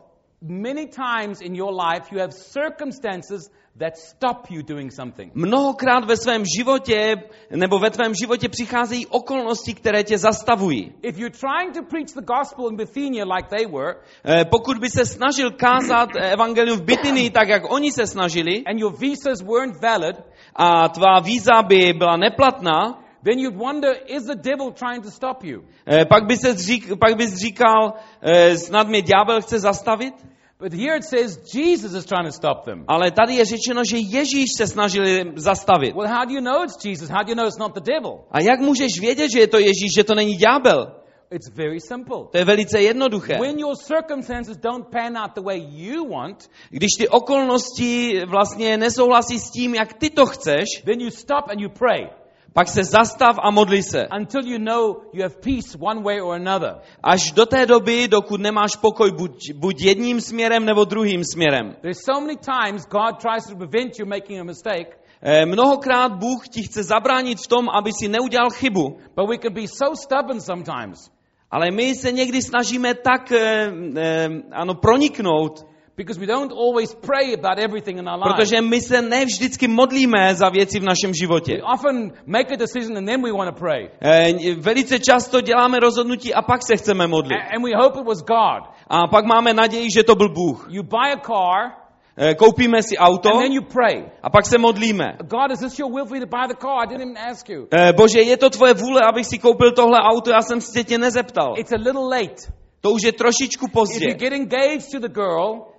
[0.43, 5.31] Many times in your life, you have circumstances that stop you doing something.
[5.35, 7.15] Mnohokrát ve svém životě
[7.55, 10.91] nebo ve tvém životě přicházejí okolnosti, které tě zastavují.
[11.01, 14.89] If you're trying to preach the gospel in Bithynia like they were, Eh, Pokud by
[14.89, 19.81] se snažil kázat evangelium v Bitynii tak, jak oni se snažili, and your visas weren't
[19.81, 20.15] valid,
[20.55, 25.43] a tvá víza by byla neplatná, then you'd wonder, is the devil trying to stop
[25.43, 25.63] you?
[25.85, 30.13] eh, pak, by se řík, pak bys říkal, eh, snad mě ďábel chce zastavit?
[30.61, 32.85] But here it says Jesus is trying to stop them.
[32.87, 35.03] Ale tady je řečeno, že Ježíš se snažil
[35.35, 35.95] zastavit.
[35.95, 37.09] Well, how do you know it's Jesus?
[37.09, 38.19] How do you know it's not the devil?
[38.31, 41.01] A jak můžeš vědět, že je to Ježíš, že to není ďábel?
[41.31, 42.27] It's very simple.
[42.31, 43.37] To je velice jednoduché.
[43.39, 49.39] When your circumstances don't pan out the way you want, Když ty okolnosti vlastně nesouhlasí
[49.39, 52.20] s tím, jak ty to chceš, then you stop and you pray
[52.53, 54.07] pak se zastav a modli se.
[54.19, 56.75] until you know you have peace one way or another.
[57.03, 61.75] Až do té doby, dokud nemáš pokoj buď, buď jedním směrem nebo druhým směrem.
[61.81, 66.47] There's so many times God tries to prevent you making a mistake, Eh, Mnohokrát Bůh
[66.49, 68.97] ti chce zabránit v tom, aby si neudělal chybu.
[69.15, 71.11] but we can be so stubborn sometimes
[71.51, 75.65] Ale my se někdy snažíme tak eh, eh, ano, proniknout,
[75.97, 78.35] because we don't always pray about everything in our lives.
[78.35, 81.61] protože my se ne vždycky modlíme za věci v našem We životě.
[81.73, 83.89] often make a decision and then we want to pray.
[84.01, 87.37] Eh, Velice často děláme rozhodnutí a pak se chceme modlit.
[87.39, 88.63] A- And we hope it was God.
[88.87, 90.67] A pak máme naději, že to byl Bůh.
[90.69, 91.81] You buy a car
[92.17, 94.03] Eh, Koupíme si auto and then you pray.
[94.23, 95.05] a pak se modlíme.
[95.23, 96.83] God, is this your will for me to buy the car?
[96.83, 97.67] I didn't even ask you.
[97.71, 100.97] Eh, Bože, je to tvoje vůle, abych si koupil tohle auto, já jsem se tě
[100.97, 101.53] nezeptal.
[101.57, 102.35] It's a little late.
[102.81, 104.05] To už je trošičku If pozdě.
[104.09, 105.70] you get engaged to the girl,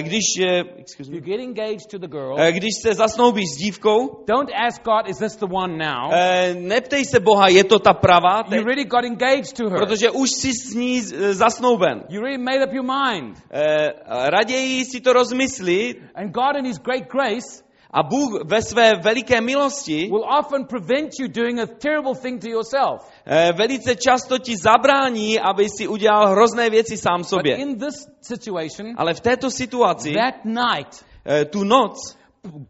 [0.00, 3.44] Když, eh, excuse if you me, get engaged to the girl, eh, když se zasnoubíš
[3.54, 6.12] s dívkou, don't ask God, is this the one now?
[6.12, 9.78] eh, neptej se Boha, je to ta pravá, You really got engaged to her.
[9.78, 11.00] protože už jsi s ní
[11.32, 12.02] zasnouben.
[12.08, 13.36] You really made up your mind.
[14.06, 17.62] Raději si to rozmysli And God, in His great grace,
[17.92, 22.48] a Bůh ve své veliké milosti will often prevent you doing a terrible thing to
[22.48, 23.02] yourself.
[23.26, 27.56] eh, velice často ti zabrání, aby si udělal hrozné věci sám But sobě.
[27.56, 32.16] in this situation, Ale v této situaci, that night, eh, tu noc,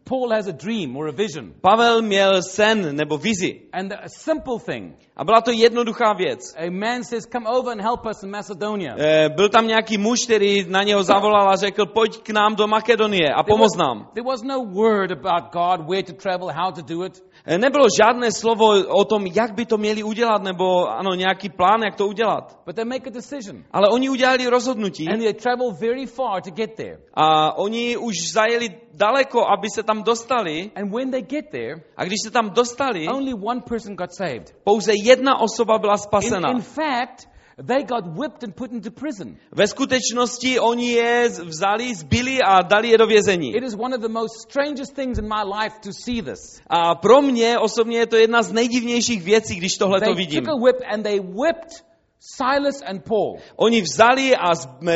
[0.03, 1.53] Paul has a dream or a vision.
[1.61, 3.61] Pavel měl sen nebo vizi.
[3.73, 4.95] And a simple thing.
[5.15, 6.39] A byla to jednoduchá věc.
[6.57, 8.95] A man says, Come over and help us in Macedonia.
[8.97, 12.67] Eh, Byl tam nějaký muž, který na něho zavolal a řekl, pojď k nám do
[12.67, 14.09] Makedonie a There pomoz was, nám.
[14.13, 17.23] there was no word about God, where to travel, how to do it.
[17.45, 21.81] Eh, Nebylo žádné slovo o tom, jak by to měli udělat, nebo ano, nějaký plán,
[21.83, 22.59] jak to udělat.
[22.65, 23.63] But they make a decision.
[23.71, 26.97] Ale oni udělali rozhodnutí And they travel very far to get there.
[27.13, 30.71] a oni už zajeli daleko, aby se tam dostali.
[30.75, 34.53] And when they get there, A když se tam dostali, only one person got saved.
[34.63, 36.51] pouze jedna osoba byla In, spasena.
[36.51, 37.27] in fact,
[37.67, 39.37] they got whipped and put into prison.
[39.51, 43.55] Ve skutečnosti oni je vzali, zbili a dali je do vězení.
[43.55, 46.61] It is one of the most strangest things in my life to see this.
[46.67, 50.43] A pro mě osobně je to jedna z nejdivnějších věcí, když tohle to They vidím.
[50.45, 51.83] took a whip and they whipped
[52.23, 53.39] Silas and Paul.
[53.57, 54.51] Oni vzali a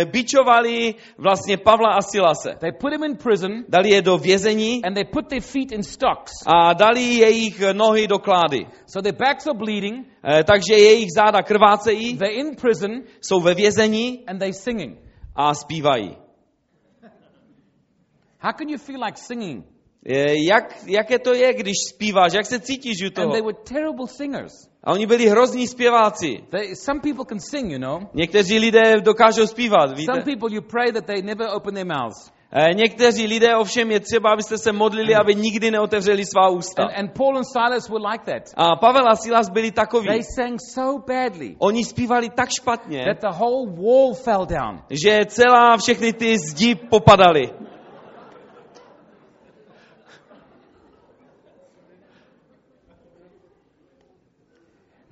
[0.05, 2.55] bičovali vlastně Pavla a Silase.
[2.59, 5.83] They put him in prison Dali je do vězení and they put their feet in
[5.83, 6.31] stocks.
[6.45, 8.65] a dali jejich nohy do klády.
[8.85, 13.53] So their backs are bleeding, Eh, Takže jejich záda krvácejí, they're in prison, jsou ve
[13.53, 14.97] vězení and they're singing.
[15.35, 16.17] a zpívají.
[18.39, 19.65] How can you feel like singing?
[20.09, 23.31] Eh, Jak, jaké to je, když zpíváš, jak se cítíš u And toho?
[23.31, 24.53] they were terrible singers.
[24.83, 26.37] A oni byli hrozní zpěváci.
[26.51, 27.99] They, some people can sing, you know.
[28.13, 30.11] Někteří lidé dokážou zpívat, víte?
[30.13, 32.31] Some people you pray that they never open their mouths.
[32.57, 36.83] Eh, Někteří lidé ovšem je třeba, abyste se modlili, aby nikdy neotevřeli svá ústa.
[36.83, 38.53] And, and Paul and Silas were like that.
[38.57, 40.07] A Pavel a Silas byli takoví.
[40.07, 44.79] They sang so badly Oni zpívali tak špatně, that the whole wall fell down.
[44.89, 47.49] že celá všechny ty zdi popadaly.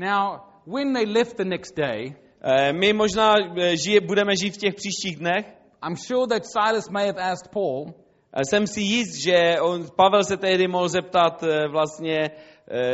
[0.04, 2.16] Now, when they left the next day,
[2.46, 5.46] Eh, My možná eh, žije, budeme žít v těch příštích dnech.
[5.88, 7.94] I'm sure that Silas may have asked Paul,
[8.34, 12.32] Eh, Jsem si jist, že on, Pavel se tehdy mohl zeptat vlastně,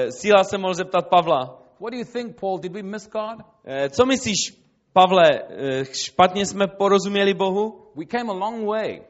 [0.10, 1.61] Síla se mohl zeptat Pavla.
[1.80, 2.60] What do you think, Paul?
[2.60, 3.40] Did we miss God?
[3.90, 4.38] Co myslíš,
[4.94, 5.30] Pavle,
[5.91, 7.91] špatně jsme porozuměli Bohu?
[7.95, 9.02] We came a long way,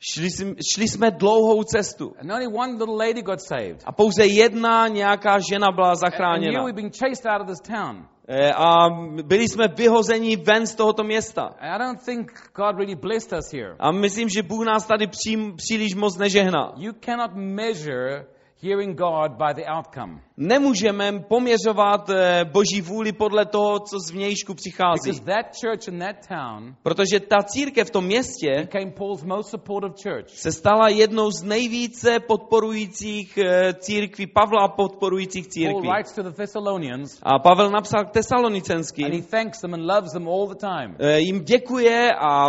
[0.00, 2.12] Šli, jsme- šli jsme dlouhou cestu.
[2.20, 3.82] and only one little lady got saved.
[3.84, 6.62] A pouze jedna nějaká žena byla And zachráněna.
[6.64, 8.06] we've been chased out of this town.
[8.28, 8.90] Eh, A
[9.22, 11.42] byli jsme vyhozeni ven z tohoto města.
[11.42, 13.76] And I don't think God really blessed us here.
[13.78, 16.72] A myslím, že Bůh nás tady přím, příliš moc nežehná.
[16.76, 18.26] You cannot measure
[18.62, 20.20] hearing God by the outcome.
[20.36, 25.10] Nemůžeme poměřovat eh, Boží vůli podle toho, co z vnějšku přichází.
[25.10, 29.50] Because that church in that town Protože ta církev v tom městě became Paul's most
[29.50, 30.28] supportive church.
[30.28, 35.88] se stala jednou z nejvíce podporujících eh, církví, Pavla podporujících Paul církví.
[35.88, 40.12] writes to the Thessalonians, A Pavel napsal k and he tesalonicenským, thanks them and loves
[40.12, 40.96] them all the time.
[40.98, 42.46] eh, jim děkuje a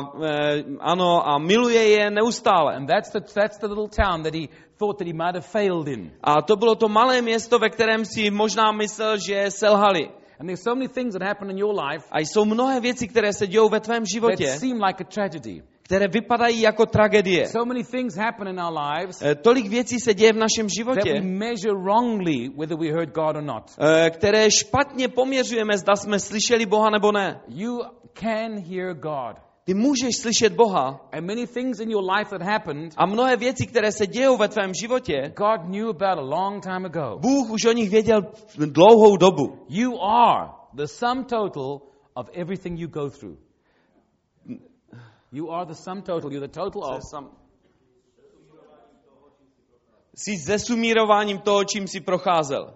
[0.80, 2.76] ano a miluje je neustále.
[2.76, 4.48] And that's the, that's the little town that he
[4.80, 6.12] thought that he might have failed in.
[6.24, 10.10] A to bylo to malé město, ve kterém si možná myslel, že selhali.
[10.40, 13.34] And there's so many things that happen in your life A jsou mnohé věci, které
[13.34, 15.62] se dějou ve tvém that životě, seem like a tragedy.
[15.84, 17.48] které vypadají jako tragédie.
[17.48, 20.72] So many things happen in our lives Eh, Tolik věcí se děje v našem that
[20.72, 23.64] we životě, measure wrongly whether we heard God or not.
[23.80, 27.42] eh, které špatně poměřujeme, zda jsme slyšeli Boha nebo ne.
[27.48, 27.80] You
[28.14, 29.47] can hear God.
[29.68, 33.68] Ty můžeš slyšet Boha And many things in your life that happened, a mnohé věci,
[33.68, 37.20] které se dějou ve tvém životě, God knew about a long time ago.
[37.20, 38.22] Bůh už o nich věděl
[38.56, 39.66] dlouhou dobu.
[39.70, 41.82] You are the sum total
[42.14, 43.38] of everything you go through.
[45.32, 46.32] You are the sum total.
[46.32, 47.04] You're the total of.
[50.16, 52.74] Jsi zesumírováním toho, čím jsi procházel.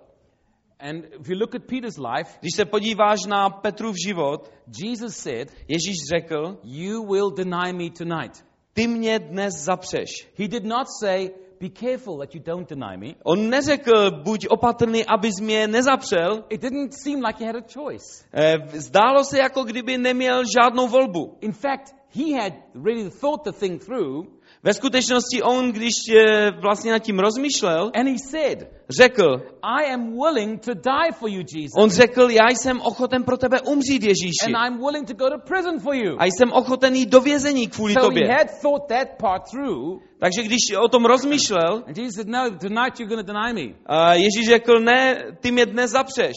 [0.81, 4.51] And if you look at Peter's life, Když se podíváš na Petrův život,
[4.83, 8.45] Jesus said, Ježíš řekl, You will deny me tonight.
[8.73, 10.09] ty mě dnes zapřeš.
[10.37, 11.29] He did not say,
[11.61, 13.13] Be careful that you don't deny me.
[13.23, 16.43] On neřekl, buď opatrný, abys mě nezapřel.
[16.49, 18.25] It didn't seem like he had a choice.
[18.33, 21.37] Eh, Zdálo se, jako kdyby neměl žádnou volbu.
[21.41, 22.53] In fact, he had
[22.85, 24.25] really thought the thing through,
[24.63, 28.67] Ve skutečnosti on, když eh, vlastně nad tím rozmýšlel, and he said,
[28.99, 31.71] řekl, I am willing to die for you, Jesus.
[31.77, 34.45] on řekl, já jsem ochoten pro tebe umřít, Ježíši.
[34.45, 36.15] And I'm willing to go to prison for you.
[36.19, 38.27] A jsem ochoten jít do vězení kvůli So tobě.
[38.27, 42.49] he had thought that part through, Takže když o tom rozmýšlel, and Jesus said, No,
[42.51, 43.73] tonight you're going to deny me.
[43.85, 46.35] a Ježíš řekl, ne, ty mě dnes zapřeš.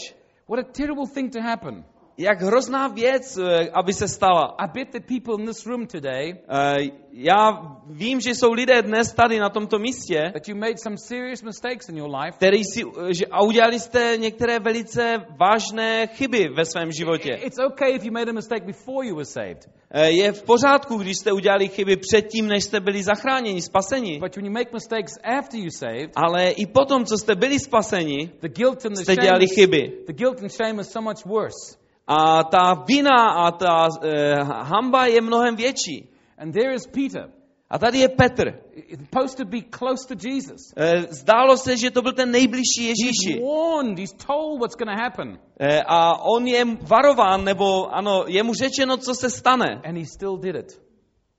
[0.49, 1.85] What a terrible thing to happen.
[2.19, 4.55] Jak hrozná věc, eh, aby se stala.
[4.59, 9.12] I bet that people in this room today, Eh, Já vím, že jsou lidé dnes
[9.12, 12.36] tady na tomto místě, that you made some serious mistakes in your life.
[12.36, 17.31] který si, eh, že, a udělali jste některé velice vážné chyby ve svém životě.
[17.43, 19.69] It's okay if you made a mistake before you were saved.
[20.05, 24.19] Je v pořádku, když jste udělali chyby předtím, než jste byli zachráněni, spaseni.
[24.20, 28.31] But when you make mistakes after you saved, Ale i potom, co jste byli spaseni,
[28.41, 29.93] the guilt and the jste dělali chyby.
[30.07, 31.84] the guilt and shame is so much worse.
[32.07, 36.09] A ta vina a ta eh, hamba je mnohem větší.
[36.39, 37.31] And there is Peter,
[37.71, 38.53] A tady je Petr.
[39.01, 40.73] supposed to be close to Jesus.
[40.77, 43.43] Eh, Zdálo se, že to byl ten nejbližší He's Ježíši.
[43.43, 48.43] warned, he's told what's going to happen, Eh, A on je varován, nebo ano, je
[48.43, 49.81] mu řečeno, co se stane.
[49.85, 50.83] and he still did it.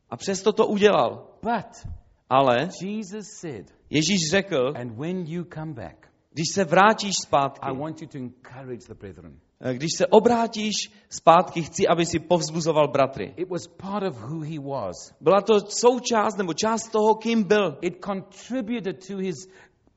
[0.10, 1.28] A přesto to udělal.
[1.42, 1.92] But
[2.30, 6.05] Ale Jesus said, Ježíš řekl, and when you come back,
[6.36, 9.40] když se vrátíš zpátky, I want you to encourage the brethren.
[9.62, 10.74] eh, když se obrátíš
[11.10, 13.34] zpátky, chci, aby si povzbuzoval bratry.
[13.38, 14.96] It was part of who he was.
[15.22, 17.78] Byla to součást nebo část toho, kým byl.
[17.82, 19.36] It contributed to his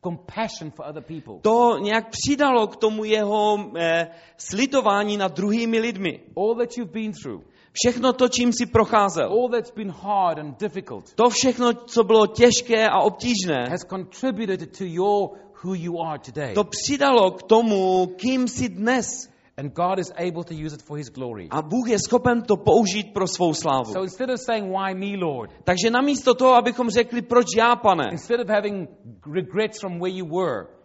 [0.05, 1.35] compassion for other people.
[1.43, 6.21] To nějak přidalo k tomu jeho eh, slitování nad druhými lidmi.
[6.37, 7.43] All that you've been through,
[7.73, 9.29] Všechno to, čím si procházel.
[9.33, 14.79] all that's been hard and difficult, To všechno, co bylo těžké a obtížné, has contributed
[14.79, 15.29] to your
[15.65, 16.55] who you are today.
[16.55, 19.29] to přidalo k tomu, kým jsi dnes.
[19.57, 21.49] And God is able to use it for His glory.
[21.51, 23.85] A Bůh je schopen to použít pro svou slávu.
[23.93, 25.51] So instead of saying, Why me, Lord?
[25.65, 28.89] Takže namísto toho, abychom řekli, proč já, pane, Instead of having
[29.35, 30.78] regrets from where you were,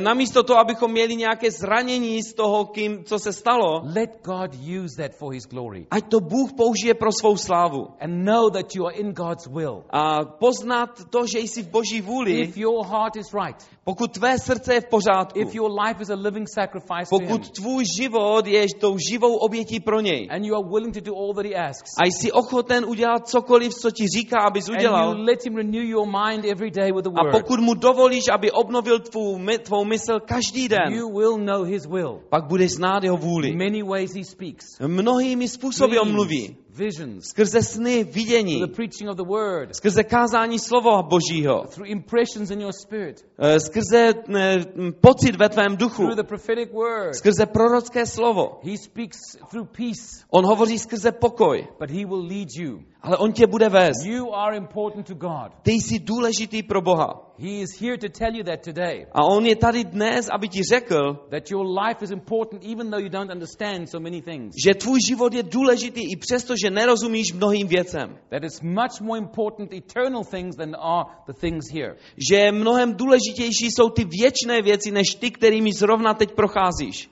[0.00, 4.50] namísto toho, abychom měli nějaké zranění z toho, kým, co se stalo, let God
[4.84, 5.86] use that for His glory.
[5.90, 7.86] ať to Bůh použije pro svou slávu.
[8.00, 9.84] And know that you are in God's will.
[9.90, 14.38] A poznat to, že jsi v Boží vůli, If your heart is right, pokud tvé
[14.38, 17.84] srdce je v pořádku, if your life is a living sacrifice to Him, pokud tvůj
[17.96, 21.46] život je tou živou obětí pro něj and you are willing to do all that
[21.46, 25.44] He asks, a jsi ochoten udělat cokoliv, co ti říká, abys and udělal, you let
[25.44, 29.38] Him renew your mind every day with the a pokud mu dovolíš, aby obnovil tvou,
[29.38, 32.20] my- tvou mysl každý den, you will know His will.
[32.28, 33.56] pak budeš znát jeho vůli.
[33.56, 34.64] Many ways He speaks.
[34.86, 36.56] Mnohými způsoby on Dreams, mluví.
[36.70, 42.50] visions, Skrze sny, vidění, the preaching of the Word, skrze kázání slova Božího, through impressions
[42.50, 44.58] in your spirit, eh, skrze eh,
[45.00, 47.14] pocit ve tvém duchu, through the prophetic Word.
[47.14, 48.60] skrze prorocké slovo.
[48.62, 49.18] He speaks
[49.50, 52.78] through peace, On hovoří skrze pokoj, but He will lead you.
[53.02, 54.04] ale on tě bude vést.
[54.06, 55.52] You are important to God.
[55.62, 57.24] Ty jsi důležitý pro Boha.
[57.40, 59.06] He is here to tell you that today.
[59.12, 63.02] A on je tady dnes, aby ti řekl, That your life is important even though
[63.02, 64.54] you don't understand so many things.
[64.66, 68.18] že tvůj život je důležitý i přesto, že nerozumíš mnohým věcem.
[68.28, 71.96] That it's much more important eternal things than are the things here.
[72.30, 77.10] Že mnohem důležitější jsou ty věčné věci, než ty, kterými zrovna teď procházíš.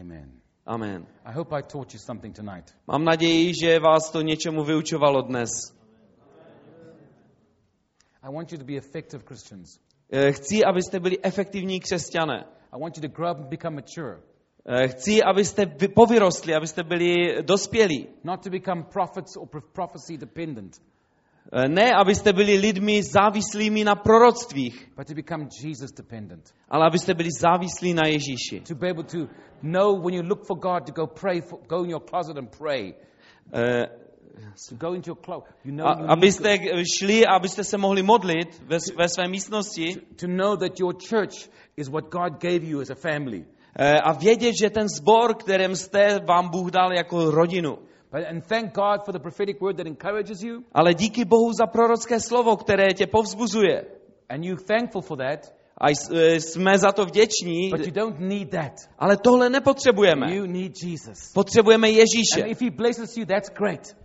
[0.00, 0.32] Amen.
[0.66, 1.06] Amen.
[1.24, 2.74] I hope I taught you something tonight.
[2.86, 5.50] Mám naději, že vás to něčemu vyučovalo dnes.
[8.22, 9.78] I want you to be effective Christians.
[10.12, 12.44] Eh, Chci, abyste byli efektivní křesťané.
[12.72, 14.20] I want you to grow up and become mature,
[14.66, 18.08] Eh, Chci, abyste vy- povyrostli, abyste byli dospělí.
[18.24, 20.72] not to become prophets or pro- prophecy dependent,
[21.52, 26.44] Eh, Ne, abyste byli lidmi závislými na proroctvích, but to become Jesus dependent.
[26.68, 28.60] ale abyste byli závislí na Ježíši.
[28.68, 29.18] To be able to
[29.62, 32.56] know when you look for God to go pray, for, go in your closet and
[32.58, 32.94] pray.
[33.52, 33.86] Eh,
[35.82, 36.58] A, abyste
[36.98, 41.48] šli, aby ste se mohli modlit ve, ve své místnosti to, know that your church
[41.76, 43.44] is what God gave you as a family.
[43.78, 47.78] eh, a vědět, že ten sbor, kterým jste, vám Bůh dal jako rodinu.
[48.12, 51.66] But, and thank God for the prophetic word that encourages you, Ale díky Bohu za
[51.66, 53.84] prorocké slovo, které tě povzbuzuje.
[54.28, 58.50] and you're thankful for that, A eh, jsme za to vděční, but you don't need
[58.50, 58.72] that.
[58.98, 60.34] ale tohle nepotřebujeme.
[60.34, 61.32] You need Jesus.
[61.34, 62.42] Potřebujeme Ježíše.
[62.42, 63.96] And if He blesses you, that's great.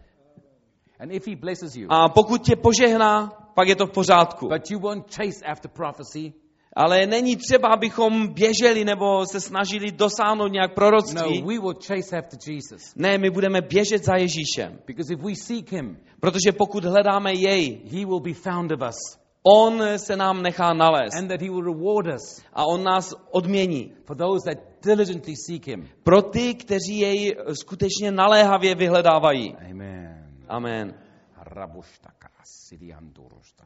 [1.05, 4.47] And if He blesses you, A pokud tě požehná, pak je to v pořádku.
[4.49, 6.33] but you won't chase after prophecy.
[6.75, 11.41] Ale není třeba, abychom běželi nebo se snažili dosáhnout nějak No, proroctví.
[11.41, 12.81] we will chase after Jesus.
[12.95, 14.79] Ne, my budeme běžet za Ježíšem.
[14.87, 18.97] Because if we seek Him, Protože pokud hledáme jej, He will be found of us,
[19.61, 21.15] on se nám nechá nalézt.
[21.17, 23.91] and that He will reward us a on nás odmění.
[24.05, 25.87] for those that diligently seek Him.
[26.03, 29.55] Pro ty, kteří jej skutečně naléhavě vyhledávají.
[29.71, 30.14] Amen.
[30.47, 30.93] Amen.
[31.35, 33.65] Rabuštaka, sidiandurusta.